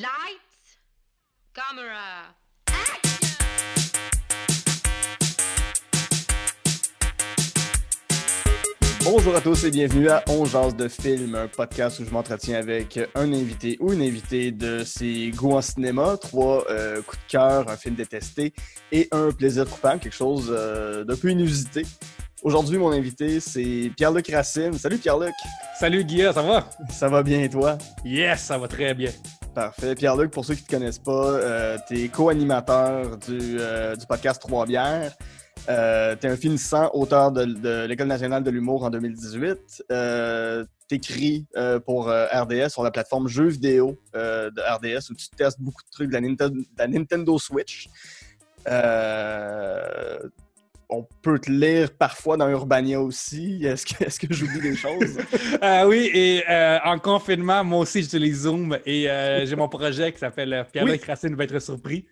[0.00, 0.78] Lights,
[1.52, 2.32] camera,
[9.04, 12.58] Bonjour à tous et bienvenue à On Jase de film, un podcast où je m'entretiens
[12.58, 17.32] avec un invité ou une invitée de ses goûts en cinéma, trois euh, coups de
[17.32, 18.54] cœur, un film détesté
[18.92, 21.84] et un plaisir coupable, quelque chose euh, d'un peu inusité.
[22.42, 24.72] Aujourd'hui, mon invité, c'est Pierre-Luc Racine.
[24.78, 25.34] Salut Pierre-Luc!
[25.78, 26.70] Salut Guillaume, ça va?
[26.90, 27.76] Ça va bien et toi?
[28.02, 29.10] Yes, ça va très bien.
[29.54, 29.94] Parfait.
[29.96, 34.06] Pierre-Luc, pour ceux qui ne te connaissent pas, euh, tu es co-animateur du, euh, du
[34.06, 35.12] podcast Trois Bières.
[35.68, 39.84] Euh, tu es un finissant auteur de, l'École nationale de l'humour en 2018.
[39.90, 41.46] Euh, tu écris
[41.84, 45.82] pour euh, RDS sur la plateforme Jeux vidéo euh, de RDS où tu testes beaucoup
[45.82, 47.88] de trucs de la, Nintendo, de la Nintendo Switch.
[50.92, 53.64] On peut te lire parfois dans Urbania aussi.
[53.64, 55.18] Est-ce que, est que j'oublie des choses?
[55.62, 60.12] Euh, oui, et euh, en confinement, moi aussi, j'utilise Zoom et euh, j'ai mon projet
[60.12, 62.06] qui s'appelle Pierre-Luc Racine va être surpris.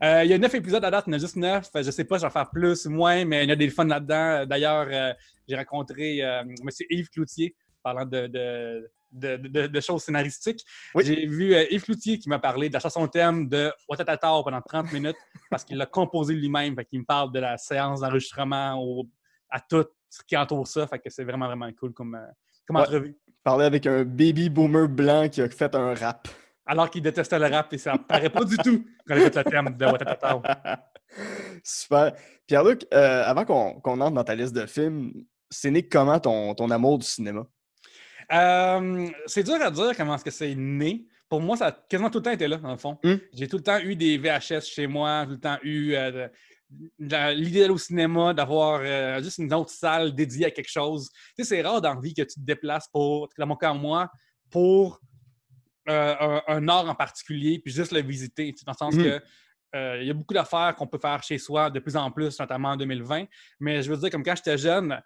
[0.00, 1.68] Il y a neuf épisodes à date, il y en a juste neuf.
[1.74, 3.70] Je sais pas, je vais en faire plus ou moins, mais il y a des
[3.70, 4.46] fun là-dedans.
[4.46, 5.14] D'ailleurs,
[5.48, 6.54] j'ai rencontré M.
[6.90, 10.64] Yves Cloutier parlant de, de, de, de- de choses scénaristiques.
[10.94, 11.04] Oui.
[11.04, 14.60] J'ai vu euh, Yves Cloutier qui m'a parlé de la chanson thème de Watatata pendant
[14.60, 15.16] 30 minutes
[15.50, 16.74] parce qu'il l'a composé lui-même.
[16.74, 19.04] Fait qu'il me parle de la séance d'enregistrement
[19.50, 20.86] à tout ce qui entoure ça.
[20.86, 22.26] Fait que c'est vraiment, vraiment cool comme, euh,
[22.66, 22.82] comme Ouais.
[22.82, 23.16] entrevue.
[23.44, 26.28] Parler avec un baby boomer blanc qui a fait un rap.
[26.64, 29.44] Alors qu'il détestait le rap et ça paraît pas du tout quand il écoute le
[29.44, 30.40] thème de Watatata.
[31.64, 32.12] Super.
[32.46, 35.12] Pierre-Luc, euh, avant qu'on qu'on entre dans ta liste de films,
[35.50, 37.44] c'est né comment ton, ton amour du cinéma?
[38.32, 41.06] Euh, c'est dur à dire comment est-ce que c'est né.
[41.28, 42.98] Pour moi, ça a quasiment tout le temps été là, dans le fond.
[43.02, 43.16] Hmm.
[43.32, 46.28] J'ai tout le temps eu des VHS chez moi, tout le temps eu euh,
[46.98, 51.10] l'idée d'aller au cinéma, d'avoir euh, juste une autre salle dédiée à quelque chose.
[51.36, 53.72] Tu sais, c'est rare dans la vie que tu te déplaces pour, dans mon cas,
[53.72, 54.10] moi,
[54.50, 55.00] pour
[55.86, 58.52] un, un art en particulier, puis juste le visiter.
[58.52, 59.04] tu sais, Dans le sens Mhm.
[59.04, 59.20] que
[59.74, 62.38] euh, il y a beaucoup d'affaires qu'on peut faire chez soi de plus en plus,
[62.38, 63.24] notamment en 2020.
[63.58, 65.00] Mais je veux dire, comme quand j'étais jeune,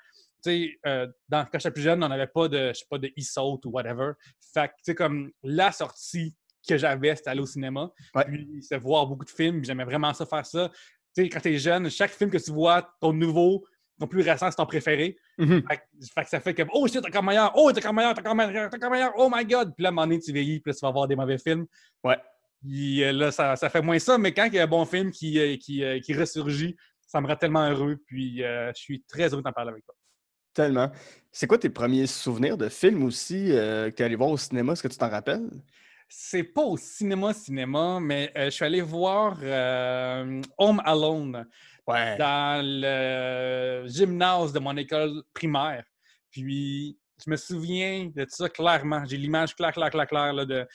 [0.46, 2.98] tu sais, euh, dans- quand j'étais plus jeune, on n'avait pas de, je sais pas,
[2.98, 4.12] de e-saut ou whatever.
[4.54, 6.34] Fait que, tu sais, comme la sortie
[6.68, 7.90] que j'avais, c'était aller au cinéma.
[8.14, 8.24] Ouais.
[8.24, 9.64] Puis, c'est voir beaucoup de films.
[9.64, 10.70] J'aimais vraiment ça, faire ça.
[11.16, 13.64] Tu sais, quand t'es jeune, chaque film que tu vois, ton nouveau,
[13.98, 15.16] ton plus récent, c'est ton préféré.
[15.38, 15.62] Mhm.
[15.68, 15.82] Fait, que-
[16.14, 18.20] fait que ça fait comme Oh shit, t'es encore meilleur, oh t'es encore meilleur, t'es
[18.20, 19.72] encore meilleur, t'es encore meilleur, oh my god.
[19.74, 21.38] Puis là, à un moment donné, tu vieillis, puis là, tu vas voir des mauvais
[21.38, 21.66] films.
[22.04, 22.18] Ouais.
[22.62, 24.84] Puis euh, là, ça, ça fait moins ça, mais quand il y a un bon
[24.84, 26.76] film qui, euh, qui, qui ressurgit,
[27.06, 27.96] ça me rend tellement heureux.
[28.06, 29.94] Puis euh, je suis très heureux d'en parler avec toi.
[30.56, 30.90] Tellement.
[31.30, 34.38] C'est quoi tes premiers souvenirs de films aussi euh, que tu es allé voir au
[34.38, 34.72] cinéma?
[34.72, 35.50] Est-ce que tu t'en rappelles?
[36.08, 41.46] C'est pas au cinéma, cinéma, mais euh, je suis allé voir euh, Home Alone
[41.86, 42.16] Ouais.
[42.18, 45.84] dans le gymnase de mon école primaire.
[46.30, 49.04] Puis je me souviens de ça clairement.
[49.04, 50.32] J'ai l'image claire, claire, claire, claire.
[50.32, 50.66] Là, de...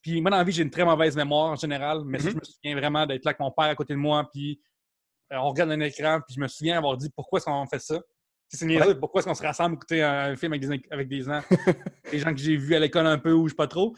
[0.00, 2.30] Puis moi, dans la vie, j'ai une très mauvaise mémoire en général, mais ça, Mhm.
[2.30, 4.58] je me souviens vraiment d'être là avec mon père à côté de moi, puis
[5.30, 8.00] on regarde un écran, puis je me souviens avoir dit pourquoi est-ce qu'on fait ça.
[8.54, 11.22] Si C'est niaiseux, pourquoi est-ce qu'on se rassemble écouter un, film avec des, avec des
[11.22, 11.40] gens,
[12.10, 13.94] des gens que j'ai vus à l'école un peu ou je sais pas trop.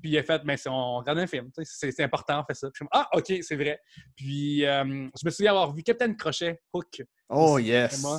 [0.00, 2.68] Puis il a fait, mais c'est- on regarde un film, c'est important, on fait ça.
[2.72, 3.80] Puis ah, ok, c'est vrai.
[4.16, 4.84] Puis euh,
[5.20, 7.96] je me souviens avoir vu Captain Crochet, Hook, Oh yes!
[7.96, 8.18] cinéma,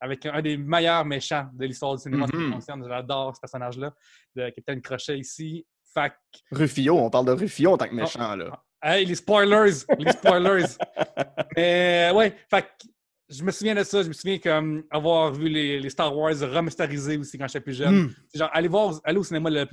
[0.00, 2.52] avec un des meilleurs méchants de l'histoire du cinéma me Mhm.
[2.52, 2.86] concerne.
[2.88, 3.92] J'adore ce personnage-là,
[4.36, 5.66] de Captain Crochet ici.
[5.92, 7.96] Fait que- Rufio, on parle de Rufio en tant que Oh.
[7.96, 8.62] méchant, là.
[8.82, 9.84] Hey, les spoilers!
[9.98, 10.66] Les spoilers!
[11.56, 12.86] Mais ouais, fait que
[13.28, 14.02] je me souviens de ça.
[14.02, 17.74] Je me souviens comme avoir vu les, les Star Wars remasterisés aussi quand j'étais plus
[17.76, 18.04] jeune.
[18.04, 18.14] Hmm.
[18.28, 19.66] C'est Genre, aller, voir, aller au cinéma, le-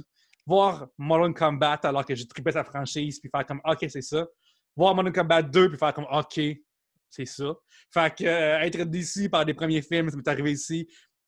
[0.45, 4.25] voir Modern Combat alors que j'ai trippé sa franchise, puis faire comme OK, c'est ça.
[4.75, 6.39] Voir Modern Combat 2, puis faire comme OK,
[7.09, 7.53] c'est ça.
[7.93, 10.87] Fait que euh, être déçu par des premiers films, ça m'est arrivé ici.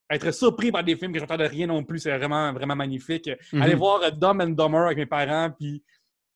[0.09, 3.30] Être surpris par des films que j'entends de rien non plus, c'est vraiment, vraiment magnifique.
[3.53, 3.62] Mhm.
[3.62, 5.84] Aller voir Dumb and Dumber avec mes parents, puis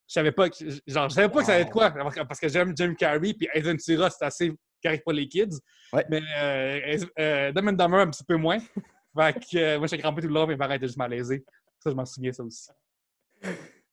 [0.08, 0.56] je savais pas que,
[0.88, 3.48] genre, je savais pas que ça allait être quoi, parce que- j'aime Jim Carrey, puis
[3.54, 4.52] Ace Ventura, c'est assez
[4.84, 5.58] correct pour les kids.
[5.94, 6.06] Ouais.
[6.10, 8.60] Mais euh, euh, Dumb and Dumber, un petit peu moins.
[9.18, 11.44] fait que euh, moi, j'étais crampé tout le long, mes parents étaient juste malaisés.
[11.80, 12.70] Ça, je m'en souviens, ça aussi.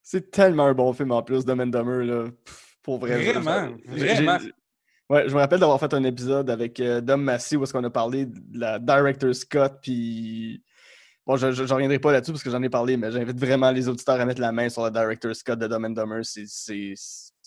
[0.03, 2.25] C'est tellement un bon film en plus, Dumb and Dumber, là.
[2.45, 3.33] Pff, Pour vrai.
[3.33, 4.39] Vraiment, j'ai- vraiment.
[4.39, 4.53] j'ai-
[5.09, 7.85] Ouais, je me rappelle d'avoir fait un épisode avec euh, Dom Massy où est-ce qu'on
[7.85, 10.63] a parlé de la Director Scott, puis...
[11.25, 13.89] Bon, je ne reviendrai pas là-dessus parce que j'en ai parlé, mais j'invite vraiment les
[13.89, 16.21] auditeurs à mettre la main sur la Director Scott de Dumb and Dumber.
[16.25, 16.95] C'est- C'est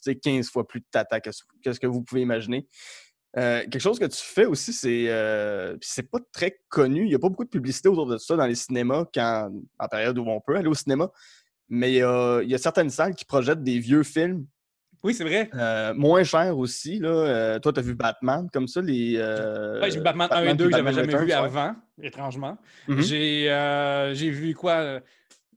[0.01, 2.65] c'est 15 fois plus de tata que ce que vous pouvez imaginer.
[3.37, 7.03] Euh, quelque chose que tu fais aussi, c'est euh, c'est pas très connu.
[7.03, 9.87] Il n'y a pas beaucoup de publicité autour de ça dans les cinémas quand, en
[9.87, 11.11] période où on peut aller au cinéma.
[11.69, 14.47] Mais il y a, il y a certaines salles qui projettent des vieux films
[15.03, 15.49] Oui, c'est vrai.
[15.93, 16.97] moins chers aussi.
[16.97, 17.59] Là.
[17.59, 19.17] Toi, tu as vu Batman comme ça, les.
[19.19, 22.57] Ouais, j'ai vu Batman 1 et puis 2 que j'avais jamais vu avant, étrangement.
[22.87, 25.01] J'ai euh, j'ai vu quoi?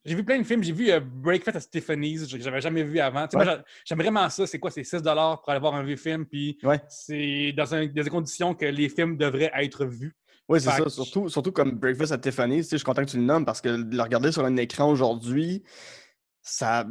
[0.04, 0.62] J'ai vu plein de films.
[0.64, 3.26] J'ai vu euh, Breakfast à Stephanie's, que j'avais jamais vu avant.
[3.34, 3.44] Ouais.
[3.84, 4.46] j'aime vraiment ça.
[4.46, 4.70] C'est quoi?
[4.70, 6.26] C'est 6 pour aller voir un vieux film.
[6.26, 6.80] Puis Ouais.
[6.88, 10.14] c'est dans un- des conditions que les films devraient être vus.
[10.48, 10.80] Oui, c'est ça.
[10.82, 13.60] que- Surtout, surtout comme Breakfast at Tiffany's, je suis content que tu le nommes parce
[13.60, 15.62] que le regarder sur un écran aujourd'hui,
[16.42, 16.84] ça.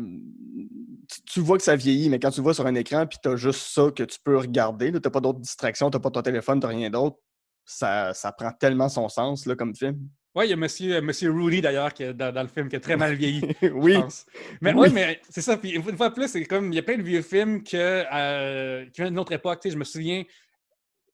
[1.26, 3.36] Tu, vois que ça vieillit, mais quand tu vois sur un écran puis tu as
[3.36, 6.22] juste ça que tu peux regarder, tu n'as pas d'autres distractions, tu n'as pas ton
[6.22, 7.18] téléphone, tu rien d'autre,
[7.66, 10.00] ça, ça prend tellement son sens là, comme film.
[10.34, 12.70] Ouais, il y a Monsieur, euh, Monsieur Rudy d'ailleurs qui est dans, dans le film
[12.70, 13.42] qui a très mal vieilli.
[13.74, 13.96] oui.
[13.96, 14.26] pense.
[14.62, 14.88] Mais Oui.
[14.88, 15.58] oui, mais c'est ça.
[15.58, 17.22] Puis une fois une fois de plus, c'est comme il y a plein de vieux
[17.22, 17.76] films que,
[18.14, 19.60] euh, qui viennent d'une autre époque.
[19.62, 20.24] Tu sais, je me souviens.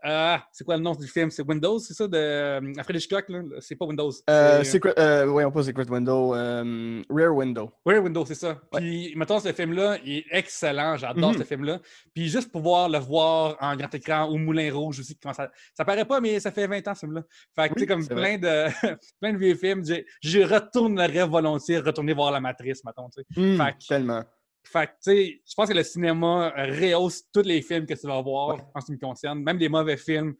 [0.04, 1.32] Ah, c'est quoi le nom du film?
[1.32, 2.08] C'est Windows, c'est ça?
[2.08, 3.42] De euh, Alfred Hitchcock, là?
[3.60, 4.12] C'est pas Windows.
[4.30, 7.72] Euh, Secret, euh, voyons pas Secret Window, euh, Rare Window.
[7.86, 8.50] Oui, Windows, c'est ça.
[8.72, 8.80] Ouais.
[8.80, 10.98] Puis, mettons, ce film-là, il est excellent.
[10.98, 11.40] J'adore Mhm.
[11.40, 11.80] ce film-là.
[12.14, 16.06] Puis, juste pouvoir le voir en grand écran au Moulin Rouge aussi, ça, ça paraît
[16.06, 17.24] pas, mais ça fait 20 ans, ce film-là.
[17.56, 18.68] Fait que, tu sais, comme plein de,
[19.20, 19.84] plein de vieux films,
[20.22, 23.42] je retournerais volontiers retourner voir La Matrice, mettons, tu sais.
[23.42, 24.24] Hmm, Fait que- tellement.
[24.72, 28.06] Fait que, tu sais, je pense que le cinéma rehausse tous les films que tu
[28.08, 28.62] vas voir, Ouais.
[28.76, 30.36] en ce qui me concerne, même des mauvais films.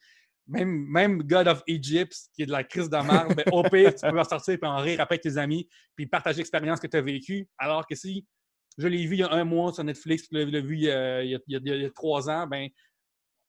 [0.50, 3.94] Même, même God of Egypt, qui est de la crise de merde, ben, au pire,
[3.94, 6.88] tu peux en sortir et en rire après avec tes amis, puis partager l'expérience que
[6.88, 7.50] tu as vécue.
[7.58, 8.26] Alors que si
[8.78, 10.84] je l'ai vu il y a un mois sur Netflix, puis tu l'as vu il
[10.84, 12.70] y, a, il y a- il y a- il y a trois ans, ben,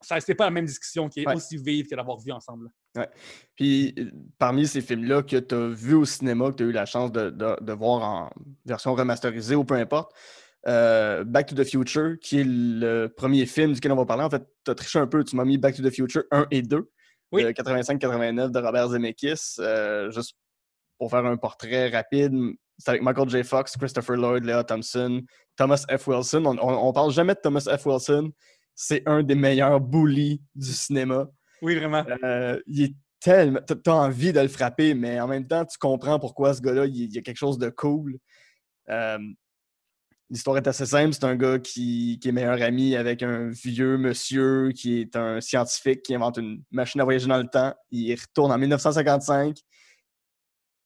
[0.00, 1.36] ça c'est pas la même discussion qui est Ouais.
[1.36, 2.69] aussi vive que d'avoir vu ensemble.
[3.54, 6.72] Puis euh, parmi ces films-là que tu as vus au cinéma, que tu as eu
[6.72, 8.31] la chance de, de- de voir en
[8.64, 10.12] version remasterisée ou peu importe,
[10.69, 14.23] euh, Back to the Future, qui est le premier film duquel on va parler.
[14.25, 16.47] En fait, tu as triché un peu, tu m'as mis Back to the Future 1
[16.50, 16.88] et 2,
[17.32, 17.43] Oui.
[17.44, 19.56] de 85-89 de Robert Zemeckis.
[19.61, 20.37] euh, juste
[20.99, 22.32] pour faire un portrait rapide,
[22.76, 23.43] c'est avec Michael J.
[23.44, 25.23] Fox, Christopher Lloyd, Lea Thompson,
[25.56, 26.06] Thomas F.
[26.06, 26.44] Wilson.
[26.44, 27.87] On, on, on parle jamais de Thomas F.
[27.87, 28.31] Wilson.
[28.75, 31.29] C'est un des meilleurs bullies du cinéma.
[31.62, 32.05] Oui, vraiment.
[32.23, 33.59] Euh, il est tellement.
[33.67, 36.97] T'as envie de le frapper, mais en même temps, tu comprends pourquoi ce gars-là, il,
[36.97, 38.17] il y a quelque chose de cool.
[38.91, 39.19] Euh,
[40.30, 41.14] L'histoire est assez simple.
[41.14, 45.40] C'est un gars qui, qui est meilleur ami avec un vieux monsieur qui est un
[45.40, 47.75] scientifique qui invente une machine à voyager dans le temps.
[47.90, 49.56] Il retourne en 1955.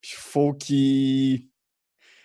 [0.01, 1.47] Puis il faut qu'il.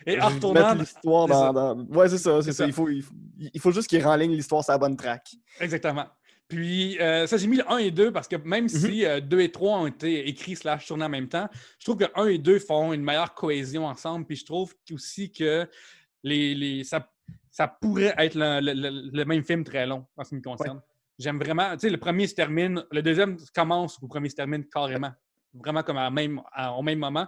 [0.07, 2.59] Et en retournant, l'histoire dans, dans- Ouais, c'est ça, c'est ça.
[2.59, 2.67] ça.
[2.67, 3.15] Il faut, il faut,
[3.53, 5.29] il faut juste qu'il renligne l'histoire sur la bonne track.
[5.61, 6.07] Exactement.
[6.47, 8.69] Puis, euh, ça, j'ai mis le 1 et 2 parce que même Mhm.
[8.69, 11.49] si 2 et 3 ont été écrits slash tournés en même temps,
[11.79, 14.25] je trouve que 1 et 2 font une meilleure cohésion ensemble.
[14.25, 15.69] Puis, je trouve aussi que
[16.23, 17.11] les, les- ça,
[17.51, 18.61] ça pourrait être le,
[19.13, 20.81] le- même film très long en ce qui me concerne.
[21.19, 21.73] J'aime vraiment.
[21.73, 25.13] Tu sais, le premier se termine, le deuxième commence ou le premier se termine carrément.
[25.55, 27.27] Vraiment comme à même, à- au même moment.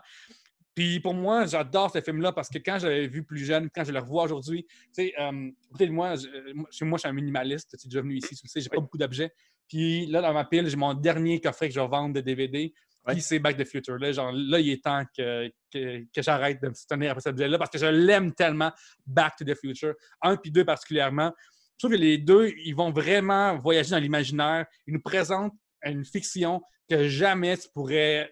[0.75, 3.83] Puis pour moi, j'adore ce film-là parce que quand je l'avais vu plus jeune, quand
[3.85, 5.51] je le revois aujourd'hui, tu sais, euh,
[5.91, 7.77] moi, je- moi, chez moi, je suis un minimaliste.
[7.77, 9.33] Tu es déjà venu ici, tu sais, j'ai pas beaucoup d'objets.
[9.69, 12.73] Puis là, dans ma pile, j'ai mon dernier coffret que je vais vendre de DVD.
[13.07, 13.99] Puis c'est Back to the Future.
[13.99, 17.33] Là, genre, là, il est temps que, que, que j'arrête de me soutenir après cet
[17.33, 18.73] objet-là parce que je l'aime tellement,
[19.07, 19.95] Back to the Future.
[20.23, 21.33] Un puis deux particulièrement.
[21.79, 24.67] Je trouve que les deux, ils vont vraiment voyager dans l'imaginaire.
[24.87, 28.31] Ils nous présentent une fiction que jamais tu pourrais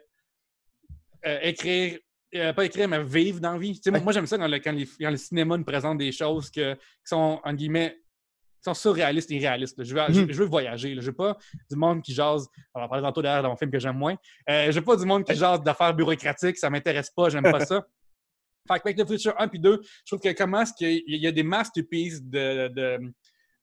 [1.26, 1.98] euh, écrire,
[2.34, 3.80] euh, pas écrire, mais vivre dans la vie.
[3.80, 4.00] Tu sais.
[4.00, 6.74] Moi, j'aime ça quand le, quand, les- quand le cinéma nous présente des choses que,
[6.74, 7.96] qui sont, en guillemets,
[8.58, 9.78] qui sont surréalistes et irréalistes.
[9.78, 9.84] là.
[9.84, 10.32] Je, veux, je- Mhm.
[10.32, 10.94] je veux voyager.
[10.94, 11.00] là.
[11.00, 11.36] Je veux pas
[11.70, 12.46] du monde qui jase.
[12.74, 14.16] On va parler tantôt derrière dans mon film que j'aime moins.
[14.50, 16.58] Euh, je veux pas du monde qui jase d'affaires bureaucratiques.
[16.58, 17.28] Ça m'intéresse pas.
[17.28, 17.86] J'aime pas ça.
[18.70, 21.02] Fait que Back to the Future 1 puis 2, je trouve que comment est-ce qu'il
[21.06, 22.98] y a- des masterpieces de, de,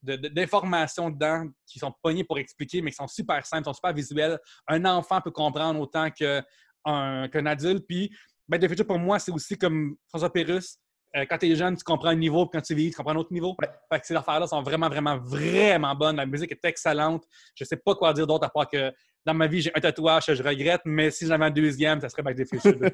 [0.01, 3.73] de- de- d'informations dedans qui sont pognées pour expliquer, mais qui sont super simples, sont
[3.73, 4.39] super visuelles.
[4.67, 7.85] Un enfant peut comprendre autant qu'un adulte.
[7.87, 8.09] Puis,
[8.47, 10.79] Back to the Future, pour moi, c'est aussi comme François Pérusse.
[11.15, 13.13] Euh, quand tu es jeune, tu comprends un niveau, puis quand tu vieillis, tu comprends
[13.13, 13.55] un autre niveau.
[13.61, 13.69] Ouais.
[13.91, 16.17] Fait que ces affaires-là sont vraiment, vraiment, vraiment bonnes.
[16.17, 17.23] La musique est excellente.
[17.55, 18.91] Je sais pas quoi dire d'autre à part que
[19.25, 22.09] dans ma vie, j'ai un tatouage que je regrette, mais si j'avais un deuxième, ça
[22.09, 22.89] serait Back to the Future 2.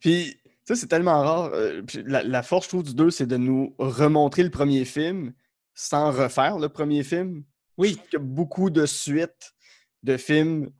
[0.00, 1.50] puis, sais, c'est tellement rare.
[1.54, 5.32] euh, la, la force, je trouve, du 2, c'est de nous remontrer le premier film
[5.74, 7.44] sans refaire le premier film.
[7.44, 9.52] Je Oui, trouve qu'il y a beaucoup de suites
[10.02, 10.70] de films.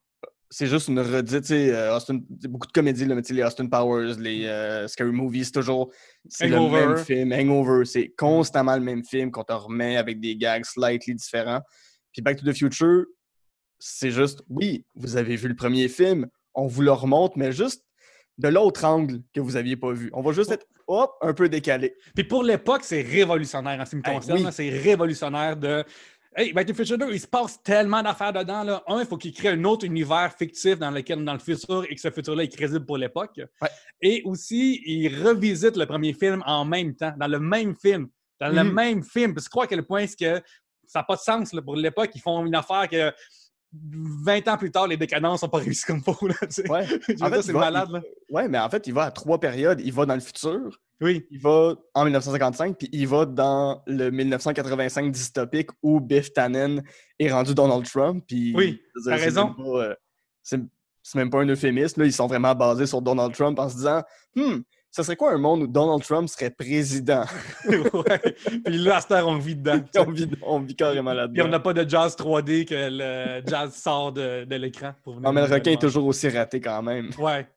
[0.50, 3.66] C'est juste une redite, tu sais, euh, Austin- beaucoup de comédies, là, mais les Austin
[3.66, 5.90] Powers, les euh, Scary Movies, c'est toujours
[6.28, 7.32] c'est le même film.
[7.32, 11.60] Hangover, c'est constamment le même film qu'on te remet avec des gags slightly différents.
[12.12, 13.04] Puis Back to the Future,
[13.78, 17.82] c'est juste, oui, vous avez vu le premier film, on vous le remonte, mais juste
[18.38, 20.10] de l'autre angle que vous n'aviez pas vu.
[20.12, 21.94] On va juste être, hop, un peu décalé.
[22.14, 24.38] Puis pour l'époque, c'est révolutionnaire en ce qui me Hey, concerne.
[24.44, 24.46] oui.
[24.52, 25.84] C'est révolutionnaire de.
[26.36, 28.64] Hey, Back to the Future 2, il se passe tellement d'affaires dedans.
[28.64, 28.82] Là.
[28.88, 31.94] Un, il faut qu'il crée un autre univers fictif dans lequel, dans le futur, et
[31.94, 33.40] que ce futur-là est crédible pour l'époque.
[33.62, 33.68] Ouais.
[34.02, 38.08] Et aussi, il revisite le premier film en même temps, dans le même film.
[38.40, 38.72] Dans le Mhm.
[38.72, 39.32] même film.
[39.32, 40.42] Parce que je crois à quel point que
[40.86, 42.10] ça n'a pas de sens là, pour l'époque.
[42.16, 43.12] Ils font une affaire que
[44.24, 46.16] 20 ans plus tard, les décadences n'ont pas réussi comme faut.
[46.26, 46.34] Là.
[46.68, 46.86] Ouais.
[47.20, 47.90] En fait, c'est malade.
[47.90, 48.02] Là.
[48.30, 49.80] Ouais, mais en fait, il va à trois périodes.
[49.84, 54.10] Il va dans le futur, Oui, il va en 1955, puis il va dans le
[54.10, 56.82] 1985 dystopique où Biff Tannen
[57.18, 58.24] est rendu Donald Trump.
[58.26, 59.46] Puis, Oui, t'as c'est raison.
[59.46, 59.94] même pas, euh,
[60.42, 62.00] C'est même pas un euphémisme.
[62.00, 62.06] Là.
[62.06, 64.02] Ils sont vraiment basés sur Donald Trump en se disant
[64.36, 64.58] Hmm,
[64.96, 67.24] ce serait quoi un monde où Donald Trump serait président?
[67.68, 68.20] Ouais.
[68.64, 69.80] Puis là, à on vit dedans.
[69.98, 71.48] on, vit, on vit carrément Puis on là-dedans.
[71.48, 74.92] n'a pas de jazz 3D que le jazz sort de, de l'écran.
[75.02, 77.10] pour venir Non, mais le requin est toujours aussi raté quand même.
[77.18, 77.48] Ouais.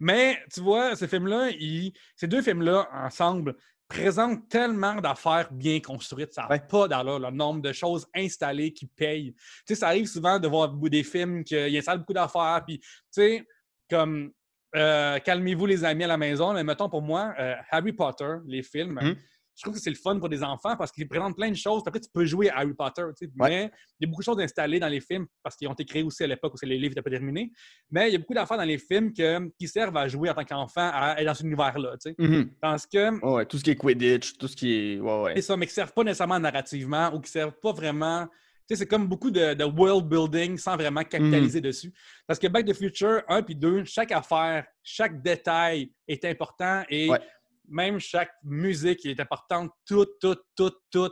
[0.00, 3.54] Mais tu vois, ces films-là, ils- ces deux films-là, ensemble,
[3.86, 6.32] présentent tellement d'affaires bien construites.
[6.32, 6.60] Ça n'a Ouais.
[6.66, 9.34] pas d'allure, le nombre de choses installées qui payent.
[9.34, 12.62] Tu sais, ça arrive souvent de voir des films qui installent beaucoup d'affaires.
[12.66, 13.46] Puis, tu sais,
[13.90, 14.30] comme
[14.76, 16.52] euh, Calmez-vous les amis à la maison.
[16.52, 19.16] Mais mettons pour moi, euh, Harry Potter, les films, Mhm.
[19.56, 21.82] je trouve que c'est le fun pour des enfants parce qu'ils présentent plein de choses.
[21.86, 23.02] Après, tu peux jouer à Harry Potter.
[23.18, 23.32] tu sais.
[23.40, 23.48] Ouais.
[23.48, 25.84] Mais il y a beaucoup de choses installées dans les films parce qu'ils ont été
[25.84, 27.50] créés aussi à l'époque où c'est les livres n'étaient pas terminés.
[27.90, 30.34] Mais il y a beaucoup d'affaires dans les films que- qui servent à jouer en
[30.34, 31.96] tant qu'enfant à être dans cet univers-là.
[32.00, 32.14] tu sais.
[32.18, 32.50] Mhm.
[32.60, 35.00] Parce que Ouais, tout ce qui est Quidditch, tout ce qui est.
[35.00, 35.32] Ouais, ouais.
[35.36, 38.28] c'est ça, mais qui ne servent pas nécessairement narrativement ou qui ne servent pas vraiment.
[38.68, 41.92] Sais, c'est comme beaucoup de, de world building sans vraiment capitaliser dessus.
[42.26, 46.82] Parce que Back to the Future 1 puis 2, chaque affaire, chaque détail est important
[46.90, 47.18] et Ouais.
[47.66, 49.70] même chaque musique est importante.
[49.86, 51.10] Tout, tout, tout, tout,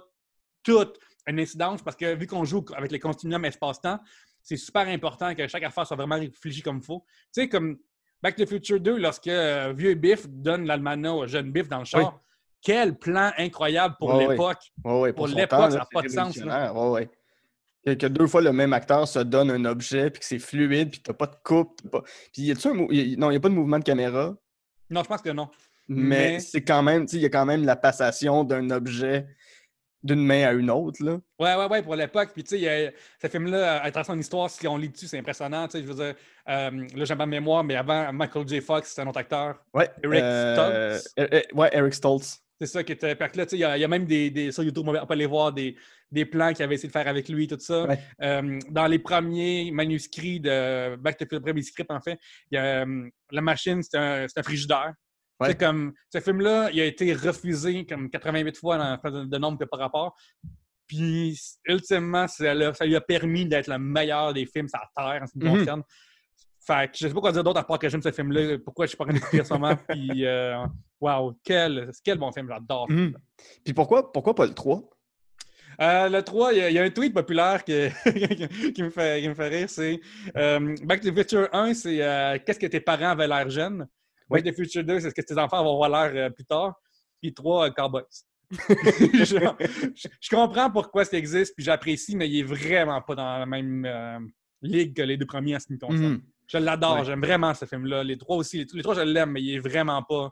[0.63, 0.93] tout
[1.27, 3.99] une incidence parce que vu qu'on joue avec les continuums espace-temps,
[4.43, 7.05] c'est super important que chaque affaire soit vraiment réfléchie comme il faut.
[7.35, 7.79] Tu sais, comme
[8.23, 11.79] Back to the Future 2, lorsque euh, vieux Biff donne l'almanach au jeune Biff dans
[11.81, 12.21] le char, Oui.
[12.61, 14.59] quel plan incroyable pour l'époque.
[15.15, 16.73] Pour l'époque, ça n'a pas de sens, là.
[17.87, 20.99] Que, deux fois le même acteur se donne un objet, puis que c'est fluide, puis
[20.99, 21.89] que t'as pas de coupe.
[21.89, 22.03] Pas...
[22.33, 23.85] Puis y a-tu un mou- y a- Non, il n'y a pas de mouvement de
[23.85, 24.35] caméra,
[24.91, 25.49] Non, je pense que non.
[25.89, 28.69] mais, Mais- c'est quand même, tu sais, il y a quand même la passation d'un
[28.71, 29.27] objet
[30.03, 31.19] d'une main à une autre, là.
[31.39, 32.31] Ouais, ouais, ouais, pour l'époque.
[32.33, 35.19] Puis, tu sais, a- ce film-là, à travers son histoire, si on lit dessus, c'est
[35.19, 35.67] impressionnant.
[35.67, 36.15] Tu sais, je veux dire,
[36.49, 38.61] euh, là, j'ai pas de mémoire, mais avant, Michael J.
[38.61, 39.61] Fox, c'était un autre acteur.
[39.75, 39.91] Ouais.
[40.05, 41.15] Eric euh, Stoltz?
[41.17, 42.41] eh, eh, ouais, Eric Stoltz.
[42.61, 43.15] C'est ça qui était.
[43.15, 44.93] Là, tu sais, il y, a- il y a même des, des- sur YouTube, on
[44.93, 45.77] peut aller voir des,
[46.11, 47.85] des plans qu'il avait essayé de faire avec lui, tout ça.
[47.85, 47.99] Ouais.
[48.23, 52.19] Euh, dans les premiers manuscrits de Back to the Future, script, en fait,
[52.51, 54.95] y a, euh, la machine, c'est un, un frigidaire.
[55.39, 55.49] Ouais.
[55.49, 59.59] C'est comme ce film-là, il a été refusé comme 88 fois dans de, de nombre
[59.59, 60.17] que par rapport.
[60.87, 65.27] Puis, ultimement, ça, lui a permis d'être le meilleur des films sur la Terre en
[65.27, 65.59] ce qui me Mhm.
[65.59, 65.83] concerne.
[66.67, 68.59] Fait que je sais pas quoi dire d'autre à part que j'aime ce film-là.
[68.65, 69.77] Pourquoi je suis pas en train d'écouter ce moment.
[69.89, 70.57] Puis, euh,
[71.01, 72.91] wow, quel, quel bon film, j'adore.
[72.91, 73.15] Mhm.
[73.65, 74.83] Puis pourquoi, pourquoi pas le 3?
[75.81, 77.89] Euh, le 3, il y, a- il y a un tweet populaire que-
[78.73, 79.69] qui, me fait, qui me fait rire.
[79.71, 80.01] C'est
[80.37, 83.87] euh, Back to the Future 1, c'est qu'est-ce que tes parents avaient l'air jeunes?
[84.29, 86.75] Back to the Future 2, c'est ce que tes enfants vont avoir l'air plus tard.
[87.23, 88.03] Puis 3, euh, Cowboys.
[89.25, 93.39] Genre, je, je comprends pourquoi ça existe, puis j'apprécie, mais il est vraiment pas dans
[93.39, 94.31] la même
[94.63, 96.21] ligue que les deux premiers en ce qui me concerne.
[96.47, 97.05] Je l'adore, Ouais.
[97.05, 98.05] j'aime vraiment ce film-là.
[98.05, 100.31] Les trois aussi, les, les trois, je l'aime, mais il est vraiment pas.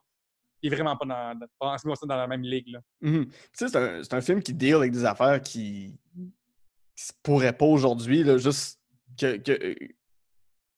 [0.62, 2.68] Il est vraiment pas dans, dans, la même ligue.
[2.68, 2.80] Là.
[3.02, 3.26] Mhm.
[3.26, 5.94] Tu sais, c'est un, film qui deal avec des affaires qui,
[6.96, 8.80] qui se pourraient pas aujourd'hui, juste
[9.18, 9.76] que, que,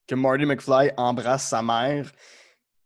[0.09, 2.11] que Marty McFly embrasse sa mère,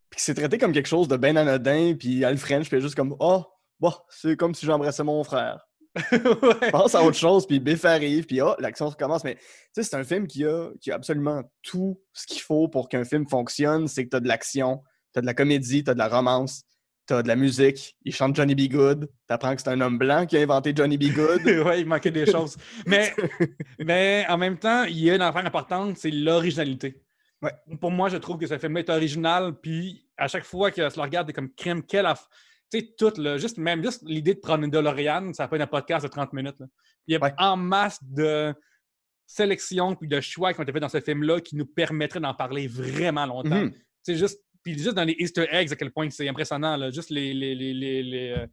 [0.09, 2.95] puis que c'est traité comme quelque chose de bien anodin, puis Al French, puis juste
[2.95, 3.45] comme «Oh,
[3.79, 5.65] bon, c'est comme si j'embrassais mon frère.»
[6.11, 6.71] ouais.
[6.71, 9.23] Pense à autre chose, puis Biff arrive, puis oh, l'action recommence.
[9.23, 9.41] Mais tu
[9.73, 13.03] sais, c'est un film qui a, qui a absolument tout ce qu'il faut pour qu'un
[13.03, 13.87] film fonctionne.
[13.87, 14.81] C'est que tu as de l'action,
[15.13, 16.63] tu as de la comédie, tu as de la romance,
[17.07, 17.97] tu as de la musique.
[18.03, 18.71] Il chante Johnny B.
[18.71, 19.09] Good.
[19.27, 21.13] Tu apprends que c'est un homme blanc qui a inventé Johnny B.
[21.13, 21.45] Good.
[21.65, 22.57] ouais, il manquait des choses.
[22.85, 23.13] Mais,
[23.79, 27.01] mais en même temps, il y a une affaire importante, c'est l'originalité.
[27.41, 27.53] Ouais.
[27.79, 30.95] Pour moi, je trouve que ce film est original, puis à chaque fois que je
[30.95, 34.33] le regarde, c'est comme crème, quelle aff- Tu sais, tout, là, juste, même juste l'idée
[34.35, 36.59] de prendre une DeLorean, ça peut être un podcast de 30 minutes.
[36.59, 36.65] là.
[37.07, 37.33] Il y a Ouais.
[37.37, 38.53] en masse de
[39.25, 42.33] sélections puis de choix qui ont été faits dans ce film-là qui nous permettraient d'en
[42.33, 43.63] parler vraiment longtemps.
[43.65, 43.73] Mhm.
[44.03, 46.75] C'est juste, puis juste dans les Easter eggs, à quel point c'est impressionnant.
[46.75, 46.91] Là.
[46.91, 48.47] Juste les, les, les, les, les, euh,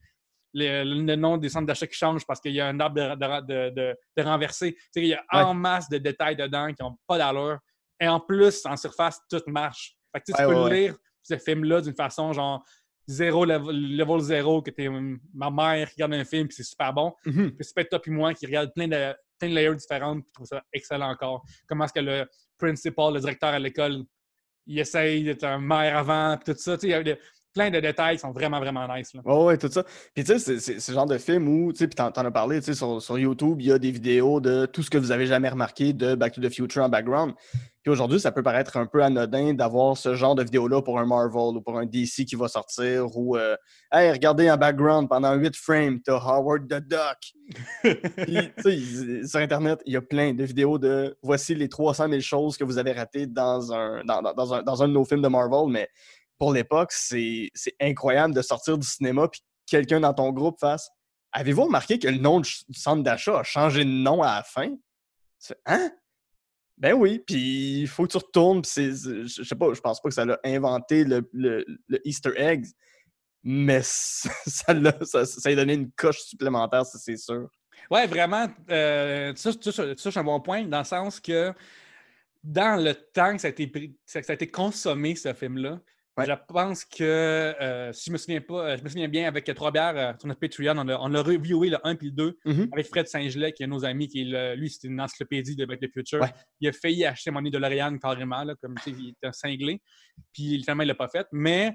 [0.55, 3.15] les- le nom des centres d'achat qui change parce qu'il y a un arbre de,
[3.15, 4.75] de, de, de- renversé.
[4.75, 7.59] Tu sais, il y a en masse de détails dedans qui n'ont pas d'allure.
[8.01, 9.97] Et en plus, en surface, tout marche.
[10.15, 10.81] Fait que, tu peux ouais.
[10.81, 12.65] lire ce film-là d'une façon genre
[13.09, 14.89] zéro, level, level zéro, que t'es
[15.35, 17.15] ma mère qui regarde un film puis c'est super bon.
[17.25, 17.53] Mhm.
[17.53, 20.33] Puis c'est peut-être toi puis moi qui regarde plein de, plein de layers différentes puis
[20.33, 21.45] trouve ça excellent encore.
[21.67, 22.27] Comment est-ce que le
[22.59, 24.05] principal, le directeur à l'école,
[24.67, 26.77] il essaye d'être un maire avant puis tout ça.
[26.77, 27.19] Tu sais,
[27.59, 29.13] plein de détails qui sont vraiment, vraiment nice.
[29.15, 29.21] Là.
[29.25, 29.83] Ouais, tout ça.
[30.15, 32.61] Puis tu sais, c'est- ce genre de film où, tu sais, puis t'en as parlé,
[32.61, 35.11] tu sais, sur, sur YouTube, il y a des vidéos de tout ce que vous
[35.11, 37.33] avez jamais remarqué de Back to the Future en background.
[37.83, 41.07] Puis aujourd'hui, ça peut paraître un peu anodin d'avoir ce genre de vidéo-là pour un
[41.07, 43.57] Marvel ou pour un DC qui va sortir ou, euh,
[43.93, 47.19] hey, regardez en background pendant 8 frames, t'as Howard the Duck.
[47.83, 52.09] Puis, tu sais, sur Internet, il y a plein de vidéos de voici les 300
[52.09, 54.93] 000 choses que vous avez ratées dans un, dans, dans- dans un, dans un de
[54.93, 55.89] nos films de Marvel, mais
[56.39, 60.59] pour l'époque, c'est c'est incroyable de sortir du cinéma puis que quelqu'un dans ton groupe
[60.61, 60.89] fasse
[61.33, 64.75] Avez-vous remarqué que le nom du centre d'achat a changé de nom à la fin?
[65.67, 65.91] Hein?
[66.79, 70.01] Ben oui, puis il faut que tu retournes, c'est- c'est- je sais pas, je pense
[70.01, 71.67] pas que ça l'a inventé le, le-
[72.05, 72.65] Easter egg,
[73.43, 77.49] mais ça, ça, l'a- ça, ça a donné une coche supplémentaire, ça, c'est sûr.
[77.91, 81.53] Ouais, vraiment, euh, tu touches un bon point, dans le sens que
[82.43, 85.79] dans le temps que ça a été, que ça a été consommé, ce film-là,
[86.19, 86.27] Ouais.
[86.27, 89.45] je pense que, euh, si je me souviens pas, euh, je me souviens bien, avec
[89.55, 92.13] Trois Bières, euh, sur notre Patreon, on a, on a reviewé le 1 puis le
[92.13, 92.69] 2 Mhm.
[92.73, 95.65] avec Fred Saint-Gelais, qui est nos amis, qui est le- lui, c'est une encyclopédie de
[95.65, 96.21] Back to the Future.
[96.21, 96.33] Ouais.
[96.61, 99.81] Il a failli acheter mon de L'Oréal carrément, là, comme il était un cinglé.
[100.33, 101.27] Puis finalement, il l'a pas fait.
[101.33, 101.75] Mais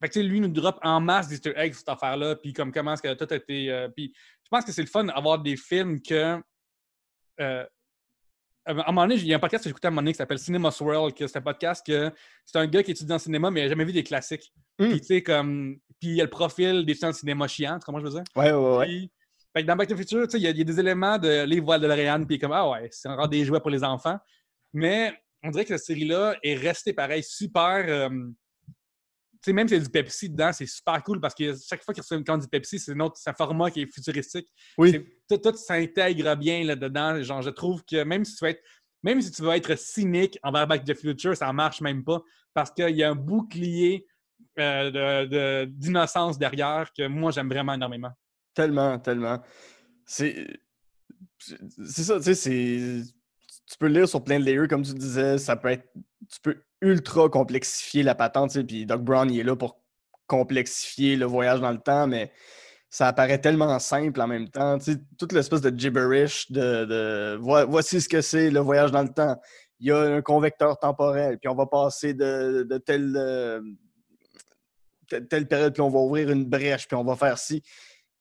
[0.00, 2.36] fait que, tu sais, lui, il nous drop en masse d'Easter eggs, cette affaire-là.
[2.36, 3.70] Puis comme comment est-ce que tout a été.
[3.70, 4.12] euh, puis
[4.44, 6.40] je pense que c'est le fun d'avoir des films que.
[8.68, 10.02] Euh, à un moment donné, il y a un podcast que j'écoutais à un moment
[10.02, 12.10] donné qui s'appelle Cinema Swirl, que c'est un podcast que
[12.44, 14.52] c'est un gars qui étudie en cinéma, mais il n'a jamais vu des classiques.
[14.78, 14.88] Mm.
[14.90, 15.76] Puis, tu sais, comme.
[16.00, 18.10] Puis il y a le profil des étudiants de cinéma chiant, tu comprends ce que
[18.10, 18.32] je veux dire?
[18.36, 18.86] Ouais, ouais, ouais.
[18.86, 19.12] Puis,
[19.54, 20.64] fait que dans Back to the Future, tu sais, il y, a- il y a
[20.64, 23.60] des éléments de les voiles de L'Oréal, puis comme, ah ouais, c'est encore des jouets
[23.60, 24.18] pour les enfants.
[24.72, 27.84] Mais on dirait que cette série-là est restée pareil, super.
[27.88, 28.08] euh,
[29.44, 31.92] sais, même s'il y a du Pepsi dedans, c'est super cool parce que chaque fois
[31.94, 34.48] qu'il reçoit une canne du Pepsi, c'est un un format qui est futuristique.
[34.78, 35.04] Oui.
[35.28, 37.22] Tout, tout s'intègre bien là-dedans.
[37.22, 38.62] Genre, je trouve que même si tu veux être.
[39.04, 42.22] Même si tu veux être cynique envers Back to the Future, ça marche même pas
[42.54, 44.06] parce qu'il y a un bouclier
[44.60, 48.12] euh, de- de- d'innocence derrière que moi j'aime vraiment énormément.
[48.54, 49.42] Tellement, tellement.
[50.06, 50.46] C'est.
[51.84, 53.02] Ça, tu sais, c'est.
[53.66, 55.38] Tu peux le lire sur plein de layers, comme tu disais.
[55.38, 55.88] Ça peut être.
[56.30, 58.60] Tu peux ultra complexifier la patente.
[58.66, 59.80] Puis Doc Brown, il est là pour
[60.26, 62.32] complexifier le voyage dans le temps, mais
[62.90, 64.76] ça apparaît tellement simple en même temps.
[65.18, 66.84] Toute l'espèce de gibberish de.
[66.84, 69.40] de voi- voici ce que c'est le voyage dans le temps.
[69.80, 73.60] Il y a un convecteur temporel, puis on va passer de, telle, euh,
[75.08, 77.62] telle, période, puis on va ouvrir une brèche, puis on va faire ci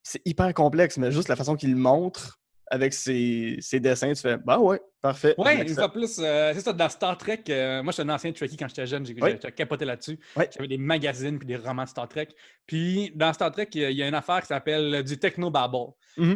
[0.03, 2.39] c'est hyper complexe, mais juste la façon qu'il montre
[2.71, 5.35] avec ses, ses dessins, tu fais Bah ouais, parfait.
[5.37, 8.31] Ouais, une fois plus, euh, c'est ça, dans Star Trek, euh, moi, j'étais un ancien
[8.31, 9.13] Trekkie quand j'étais jeune, j'ai
[9.55, 10.17] capoté là-dessus.
[10.55, 12.29] J'avais des magazines puis des romans de Star Trek.
[12.65, 15.91] Puis, dans Star Trek, il y a- une affaire qui s'appelle euh, du technobabble.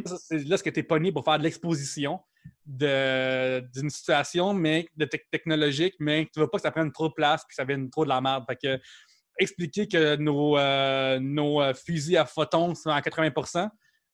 [0.06, 2.20] Ça, C'est là ce que tu es pogné pour faire de l'exposition
[2.66, 7.14] d'une situation mais de tec- technologique, mais tu veux pas que ça prenne trop de
[7.14, 8.44] place puis que ça vienne trop de la merde.
[8.48, 8.82] Fait que
[9.40, 13.30] expliquer que nos, euh, nos fusils à photons sont à 80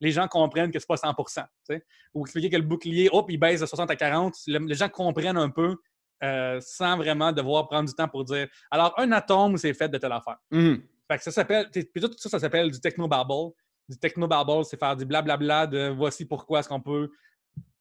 [0.01, 1.23] les gens comprennent que c'est pas 100 tu
[1.63, 1.85] sais.
[2.13, 4.89] Ou expliquer que le bouclier, hop, il baisse de 60 à 40, le- les gens
[4.89, 5.77] comprennent un peu
[6.23, 9.97] euh, sans vraiment devoir prendre du temps pour dire alors, un atome, c'est fait de
[9.97, 10.37] telle affaire.
[10.51, 10.83] Mhm.
[11.09, 13.53] Fait que ça s'appelle, tout ça, ça s'appelle du technobabble.
[13.89, 17.09] Du technobabble, c'est faire du blablabla de voici pourquoi est-ce qu'on peut,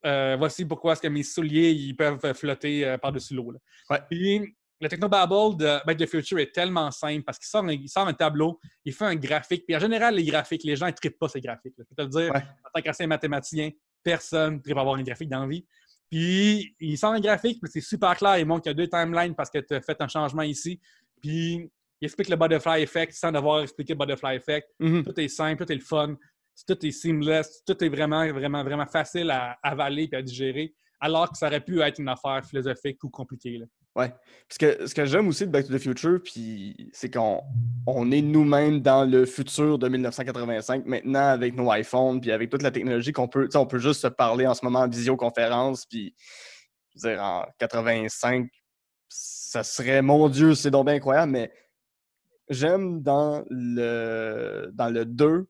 [0.06, 3.50] euh, voici pourquoi est-ce que mes souliers ils peuvent flotter euh, par-dessus l'eau.
[3.52, 3.58] là.
[3.90, 4.00] Ouais.
[4.08, 7.72] Puis le technobabble de Back to the Future est tellement simple parce qu'il sort, un-
[7.72, 9.64] il sort un tableau, il fait un graphique.
[9.66, 11.74] Puis en général, les graphiques, les gens ne trippent pas ces graphiques.
[11.76, 11.84] là.
[11.88, 12.40] Je peux te le dire, Ouais.
[12.40, 13.70] en tant qu'ancien mathématicien,
[14.02, 15.66] personne ne trippe avoir un graphique dans la vie.
[16.10, 18.38] Puis il sort un graphique, puis c'est super clair.
[18.38, 20.80] Il montre qu'il y a deux timelines parce que tu as fait un changement ici.
[21.20, 24.68] Puis il explique le butterfly effect sans devoir expliquer le butterfly effect.
[24.80, 25.04] Mhm.
[25.04, 26.16] Tout est simple, tout est le fun,
[26.66, 31.30] tout est seamless, tout est vraiment, vraiment, vraiment facile à avaler et à digérer, alors
[31.30, 33.58] que ça aurait pu être une affaire philosophique ou compliquée.
[33.58, 33.66] là.
[33.96, 34.12] Ouais.
[34.48, 37.42] Parce que ce que j'aime aussi de Back to the Future, puis c'est qu'on
[37.86, 42.62] on est nous-mêmes dans le futur de 1985 maintenant avec nos iPhones, puis avec toute
[42.62, 46.14] la technologie qu'on peut, on peut juste se parler en ce moment en visioconférence, puis
[46.96, 48.48] dire, en 85,
[49.08, 51.52] ça serait, mon Dieu, c'est donc bien incroyable, mais
[52.48, 55.48] j'aime dans le, dans le 2,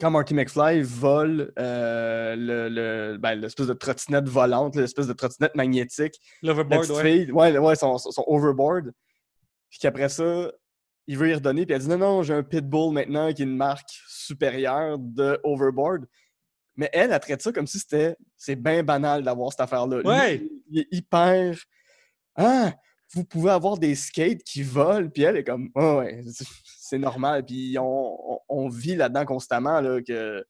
[0.00, 5.54] quand Marty McFly vole euh, le, le- ben, l'espèce de trottinette volante, l'espèce de trottinette
[5.54, 7.02] magnétique, L'overboard, ouais.
[7.02, 8.92] fille, ouais, ouais, son, son- son overboard.
[9.70, 10.50] Puis qu'après ça,
[11.06, 11.66] il veut y redonner.
[11.66, 15.38] Puis elle dit non, non, j'ai un Pitbull maintenant qui est une marque supérieure de
[15.44, 16.06] overboard.
[16.76, 18.16] Mais elle, elle traite ça comme si c'était.
[18.36, 19.98] C'est bien banal d'avoir cette affaire-là.
[19.98, 20.48] Lui, Ouais.
[20.70, 21.56] il est hyper.
[22.36, 22.72] Ah,
[23.14, 25.08] vous pouvez avoir des skates qui volent.
[25.08, 25.70] Puis elle est comme.
[25.74, 26.22] Ah ouais,
[26.90, 27.44] c'est- normal.
[27.44, 30.44] Puis on, on- on vit là-dedans constamment là, que.